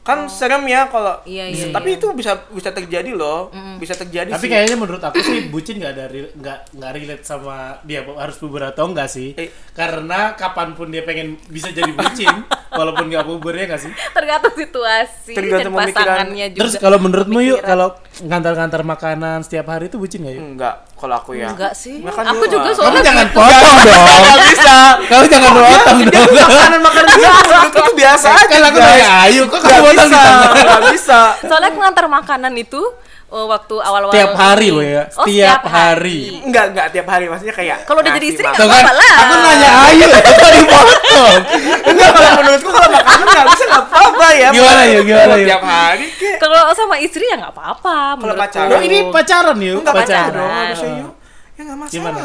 [0.01, 1.16] Kan serem ya kalau Oh.
[1.22, 1.98] Iya, bisa- iya, tapi iya.
[2.01, 3.53] itu bisa bisa terjadi loh.
[3.76, 4.51] Bisa terjadi Tapi sih.
[4.51, 8.86] kayaknya menurut aku sih bucin nggak ada nggak nggak relate sama dia harus puber atau
[8.86, 9.34] enggak sih.
[9.34, 9.53] Eh.
[9.70, 12.32] Karena kapan pun dia pengen bisa jadi bucin,
[12.72, 13.92] walaupun nggak puber ya nggak sih.
[14.11, 16.61] Tergantung situasi Tergantung dan pasangannya juga.
[16.61, 20.44] Terus kalau menurutmu yuk kalau ngantar-ngantar makanan setiap hari itu bucin nggak yuk?
[20.46, 21.48] Enggak, kalau aku ya.
[21.57, 21.96] enggak sih.
[22.05, 24.05] Makan aku juga soalnya Kamu jangan potong dong.
[24.05, 24.76] Enggak bisa.
[25.09, 26.28] Kamu jangan potong Dia dong.
[26.28, 27.30] tuh makanan makanan dia
[27.64, 28.44] aku biasa aja.
[28.53, 30.22] Kan aku nanya Ayu, kok Nggak kamu potong bisa,
[30.61, 31.20] nggak bisa.
[31.48, 32.82] Soalnya aku ngantar makanan itu
[33.31, 36.20] oh, waktu awal-awal Setiap hari loh ya, Oh, setiap hari.
[36.43, 38.53] Enggak, enggak tiap hari maksudnya kayak Kalau udah jadi istri makan.
[38.53, 39.14] nggak Tuh kan, apa-apa lah.
[39.16, 40.07] aku nanya Ayu,
[40.41, 41.41] kok dipotong?
[41.87, 44.49] Enggak, kalau menurutku kalau makanan enggak bisa enggak apa-apa ya.
[44.51, 45.01] Gimana, Yu?
[45.03, 45.47] Gimana, Kalau Yu?
[45.47, 46.37] Tiap hari kek.
[46.39, 47.97] Kalau sama istri ya nggak apa-apa.
[48.18, 48.41] menurutku.
[48.41, 48.70] pacaran.
[48.70, 50.33] Oh, ini pacaran yuk, Enggak pacaran
[50.74, 51.19] pacaran.
[51.61, 51.92] Ya enggak masalah.
[51.92, 52.20] Gimana?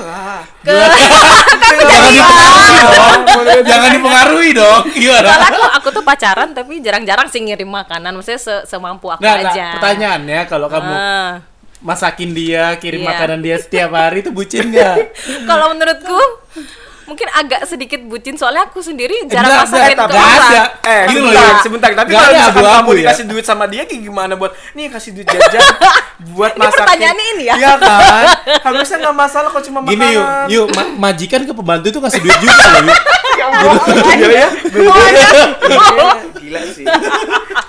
[1.75, 3.19] Jangan dipengaruhi dong.
[3.67, 4.81] Jangan dipengaruhi dong.
[4.95, 5.27] Gimana?
[5.27, 8.15] Soalnya aku, aku tuh pacaran tapi jarang-jarang sih ngirim makanan.
[8.15, 9.51] Maksudnya se- semampu aku Nggak, nggak.
[9.51, 9.67] aja.
[9.75, 11.43] pertanyaannya kalau kamu Ah.
[11.81, 13.09] masakin dia, kirim Iya.
[13.11, 14.95] makanan dia setiap hari itu bucin nggak?
[15.45, 16.15] Kalau menurutku
[17.05, 20.41] mungkin agak sedikit bucin soalnya aku sendiri jarang Enggak, masakin enggak, ke orang.
[20.43, 20.63] ada.
[20.83, 21.61] Eh, Gini loh, sebentar, ya.
[21.61, 21.89] sebentar.
[21.91, 22.97] Tapi Nggak kalau ada misalkan kamu ya.
[22.97, 25.61] dikasih duit sama dia, kayak gimana buat, nih kasih duit jajan
[26.27, 26.79] buat Ini masakin.
[26.79, 27.55] pertanyaannya ini ya?
[27.55, 28.25] Iya kan?
[28.63, 30.47] Harusnya nggak masalah kalau cuma Gini yuk, makanan.
[30.49, 32.99] yuk ma- majikan ke pembantu itu kasih duit juga loh yuk.
[33.35, 33.75] Ya Allah,
[34.15, 34.47] iya ya.
[36.35, 36.85] Gila sih.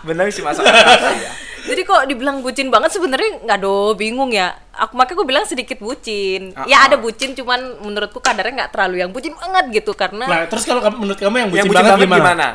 [0.03, 0.72] Bener sih masa akal
[1.11, 1.30] sih ya.
[1.66, 4.54] Jadi kok dibilang bucin banget sebenarnya nggak do bingung ya.
[4.72, 6.52] Aku makanya aku bilang sedikit bucin.
[6.52, 6.86] Ah, ya ah.
[6.86, 10.78] ada bucin cuman menurutku kadarnya nggak terlalu yang bucin banget gitu karena Nah, terus kalau
[10.78, 12.48] kamu- menurut kamu yang bucin, Yang bucin banget, gimana?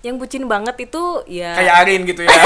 [0.00, 2.32] yang bucin banget itu ya Kayak Arin gitu ya.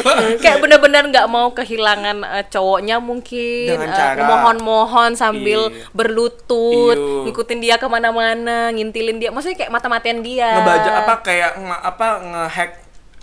[0.40, 5.86] kayak bener-bener nggak mau kehilangan eh, cowoknya mungkin cara- mohon-mohon sambil Iya.
[5.92, 7.22] berlutut Iya.
[7.28, 12.06] ngikutin dia ke mana-mana ngintilin dia maksudnya kayak mata-matian dia Ngebaca apa kayak nge, apa
[12.20, 12.70] ngehack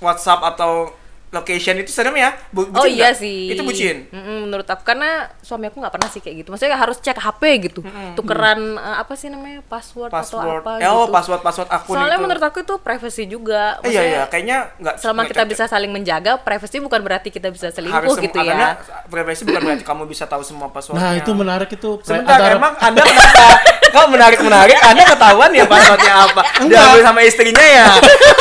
[0.01, 0.93] WhatsApp atau
[1.37, 2.33] location itu serem ya?
[2.49, 3.17] Bu- Oh bucin iya nggak?
[3.17, 3.39] sih.
[3.49, 4.09] Itu bucin.
[4.09, 5.09] Mm-mm, menurut aku karena
[5.39, 6.49] suami aku nggak pernah sih kayak gitu.
[6.49, 7.81] Maksudnya harus cek HP gitu.
[8.13, 10.43] Tukeran eh, apa sih namanya password, Password.
[10.43, 11.13] atau apa Eh, oh, gitu.
[11.13, 12.23] password password akun Soalnya itu.
[12.23, 13.77] menurut aku itu privacy juga.
[13.79, 17.67] Eh, iya iya, kayaknya nggak Selama kita bisa saling menjaga, privacy bukan berarti kita bisa
[17.67, 19.05] harus selingkuh sem- gitu karena ya.
[19.05, 21.03] privacy bukan berarti kamu bisa tahu semua passwordnya.
[21.03, 22.01] Nah, itu menarik itu.
[22.01, 23.45] Sebentar, Antara- emang Anda kenapa?
[23.87, 24.77] Kok menarik-menarik?
[24.79, 26.41] Anda ketahuan ya passwordnya apa?
[26.61, 27.85] Diambil sama istrinya ya?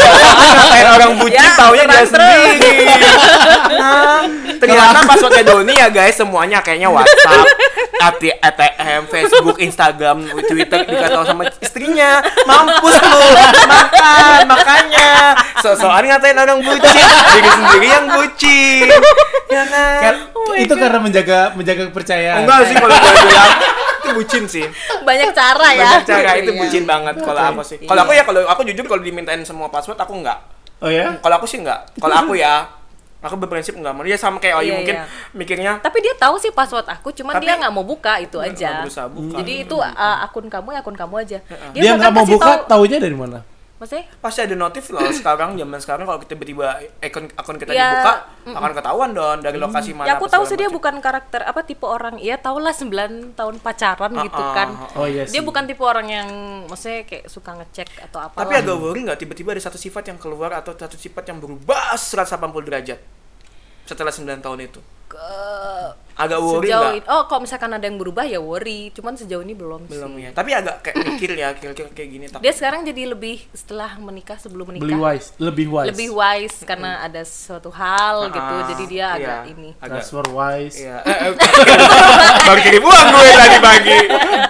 [0.73, 2.86] Kayak orang bucin Ya, taunya dia sendiri.
[3.77, 4.21] Nah,
[4.61, 7.47] ternyata passwordnya Doni ya guys, semuanya kayaknya WhatsApp,
[7.99, 12.23] AT ATM, Facebook, Instagram, Twitter dikatakan sama istrinya.
[12.47, 13.25] Mampus lu,
[13.67, 15.13] makan, makanya.
[15.61, 18.87] So-soan ngatain orang bucin, diri sendiri yang bucin.
[19.47, 20.01] Ya kan?
[20.03, 20.15] Kan,
[20.59, 22.47] itu karena menjaga menjaga kepercayaan.
[22.47, 23.51] Enggak sih kalau gue bilang
[23.97, 24.67] itu bucin sih.
[25.03, 25.83] Banyak cara ya.
[25.83, 26.61] Banyak cara itu Iya.
[26.63, 27.79] bucin banget kalau aku sih.
[27.83, 30.39] Kalau aku ya kalau aku jujur kalau dimintain semua password aku enggak.
[30.79, 31.17] Oh ya?
[31.17, 31.89] Kalau aku sih enggak.
[31.97, 32.69] Kalau aku ya
[33.19, 34.05] aku berprinsip enggak mau.
[34.05, 35.05] Dia sama kayak Oyi Iya, mungkin iya.
[35.33, 38.85] mikirnya Tapi dia tahu sih password aku, cuman Tapi- dia nggak mau buka itu aja.
[38.85, 39.41] buka.
[39.41, 41.39] Jadi itu uh, akun kamu ya akun kamu aja.
[41.73, 43.41] Dia nggak mau buka, tahu- taunya dari mana?
[43.77, 44.09] Maksudnya?
[44.19, 48.13] pasti ada notif loh sekarang zaman sekarang kalau kita tiba-tiba akun akun kita Ya, dibuka
[48.49, 50.09] akan ketahuan dong dari lokasi mana.
[50.09, 52.17] Ya aku tahu sih dia bukan karakter apa tipe orang.
[52.17, 52.89] Ya tau lah 9
[53.35, 54.69] tahun pacaran gitu Ah, kan.
[54.73, 55.45] ah, Oh iya Dia sih.
[55.45, 56.29] bukan tipe orang yang
[56.65, 58.37] maksudnya kayak suka ngecek atau apa.
[58.39, 61.93] Tapi agak worry nggak tiba-tiba ada satu sifat yang keluar atau satu sifat yang berubah
[61.93, 62.33] 180
[62.65, 63.01] derajat
[63.87, 64.81] setelah 9 tahun itu.
[66.17, 69.53] Agak worry sejauh ini, oh kalau misalkan ada yang berubah ya worry, cuman sejauh ini
[69.53, 70.25] belum, Belum sih.
[70.25, 70.31] ya.
[70.33, 72.25] Tapi agak kayak mikir ya, kira-kira kayak gini.
[72.27, 72.41] takut.
[72.41, 75.89] Dia sekarang jadi lebih setelah menikah sebelum menikah Beli wise, lebih wise.
[75.93, 79.71] lebih wise karena ada suatu hal gitu, Ah, jadi dia iya, agak ini.
[79.75, 80.77] agak Transfer wise.
[80.79, 80.97] Iya.
[81.01, 81.33] Eh, eh,
[82.49, 83.99] Baru kirim uang gue tadi pagi.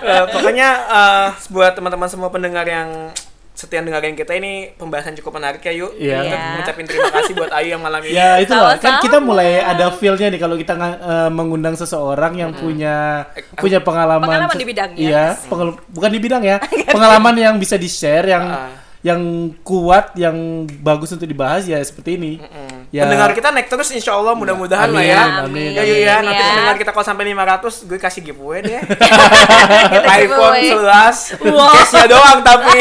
[0.06, 3.10] Eh, pokoknya eh, buat teman-teman semua pendengar yang
[3.56, 5.96] setia dengerin kita ini pembahasan cukup menarik ya yuk.
[5.96, 6.18] Iya.
[6.20, 6.52] Kita Iya.
[6.54, 8.12] ngucapin terima kasih buat Ayu yang malam ini.
[8.12, 12.52] Ya itu loh, kan kita mulai ada feel-nya nih kalau kita eh, mengundang seseorang yang
[12.52, 13.24] punya
[13.56, 15.00] punya pengalaman Pengalaman di bidangnya.
[15.00, 16.60] Iya, pengal- bukan di bidang ya.
[16.94, 18.70] pengalaman yang bisa di-share yang Ah.
[19.00, 19.22] yang
[19.62, 20.34] kuat, yang
[20.80, 22.42] bagus untuk dibahas ya seperti ini.
[22.90, 23.06] Ya.
[23.06, 25.22] Pendengar kita naik terus insya Allah mudah-mudahan lah Amin, ya.
[25.40, 25.70] amin.
[25.70, 26.14] Ya, ya, ya.
[26.20, 26.48] Nanti Ya.
[26.50, 28.82] pendengar kita kalau sampai 500 gue kasih giveaway deh.
[28.82, 31.14] Kita iPhone giveaway.
[31.14, 31.38] 11.
[31.46, 31.70] Wow.
[31.72, 32.78] Case-nya doang tapi.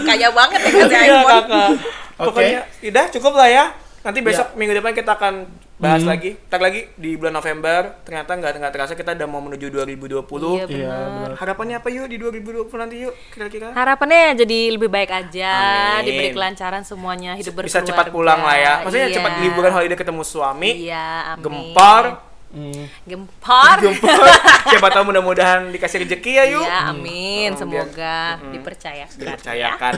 [0.00, 1.44] Kaya banget ya kasih Iya, iPhone.
[1.44, 1.68] Kakak.
[2.16, 3.64] Pokoknya udah cukup lah ya.
[4.00, 4.56] Nanti besok Ya.
[4.56, 5.44] minggu depan kita akan
[5.76, 6.08] bahas Hmm.
[6.08, 6.32] lagi.
[6.46, 8.00] Tak lagi di bulan November.
[8.00, 10.56] Ternyata nggak nggak terasa kita udah mau menuju 2020.
[10.56, 11.08] Iya Iya, benar.
[11.10, 11.30] benar.
[11.36, 13.68] Harapannya apa yuk di 2020 nanti yuk kira-kira?
[13.70, 15.52] Harapannya jadi lebih baik aja,
[15.96, 16.04] Amin.
[16.06, 17.88] diberi kelancaran semuanya, hidup Bisa berkeluarga.
[17.92, 18.74] cepat pulang lah ya.
[18.82, 19.16] Maksudnya Iya.
[19.16, 20.70] cepat liburan holiday ketemu suami.
[20.82, 21.42] Iya, amin.
[21.42, 22.04] Gempar.
[22.50, 22.90] Hmm.
[23.06, 23.78] Gempar.
[23.78, 24.26] Gempar.
[24.74, 26.66] Siapa tahu mudah-mudahan dikasih rezeki ya yuk.
[26.66, 27.50] Iya, amin.
[27.54, 29.18] Oh, Semoga dipercayakan.
[29.22, 29.92] Dipercayakan.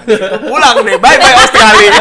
[0.53, 1.01] Pulang deh.
[1.01, 1.93] Bye bye Australia.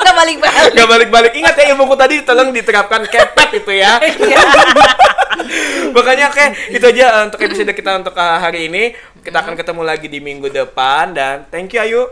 [0.00, 0.72] Gak balik-balik.
[0.72, 1.32] Gak balik-balik.
[1.36, 4.00] Ingat ya ilmuku tadi tolong diterapkan kepet itu ya.
[4.00, 4.40] Iya.
[5.96, 8.96] Makanya oke, itu aja uh, untuk episode kita untuk uh, hari ini.
[9.20, 12.02] Kita akan ketemu lagi di minggu depan dan thank you Ayu.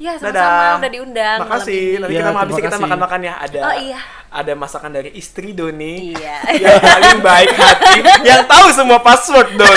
[0.00, 0.32] Ya, Dadah.
[0.32, 1.38] sama-sama udah diundang.
[1.44, 1.84] Makasih.
[2.00, 3.34] Nanti Ya, kita mau habis kita makan-makan ya.
[3.36, 4.00] Ada Oh, iya.
[4.32, 6.16] ada masakan dari istri Doni.
[6.16, 6.36] Iya.
[6.56, 7.98] yang paling baik hati
[8.32, 9.76] yang tahu semua password Doni.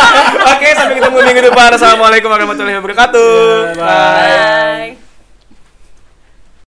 [0.58, 1.70] Oke, sampai ketemu minggu depan.
[1.70, 3.32] Assalamualaikum warahmatullahi wabarakatuh.
[3.78, 4.90] Bye.
[4.90, 5.03] Bye.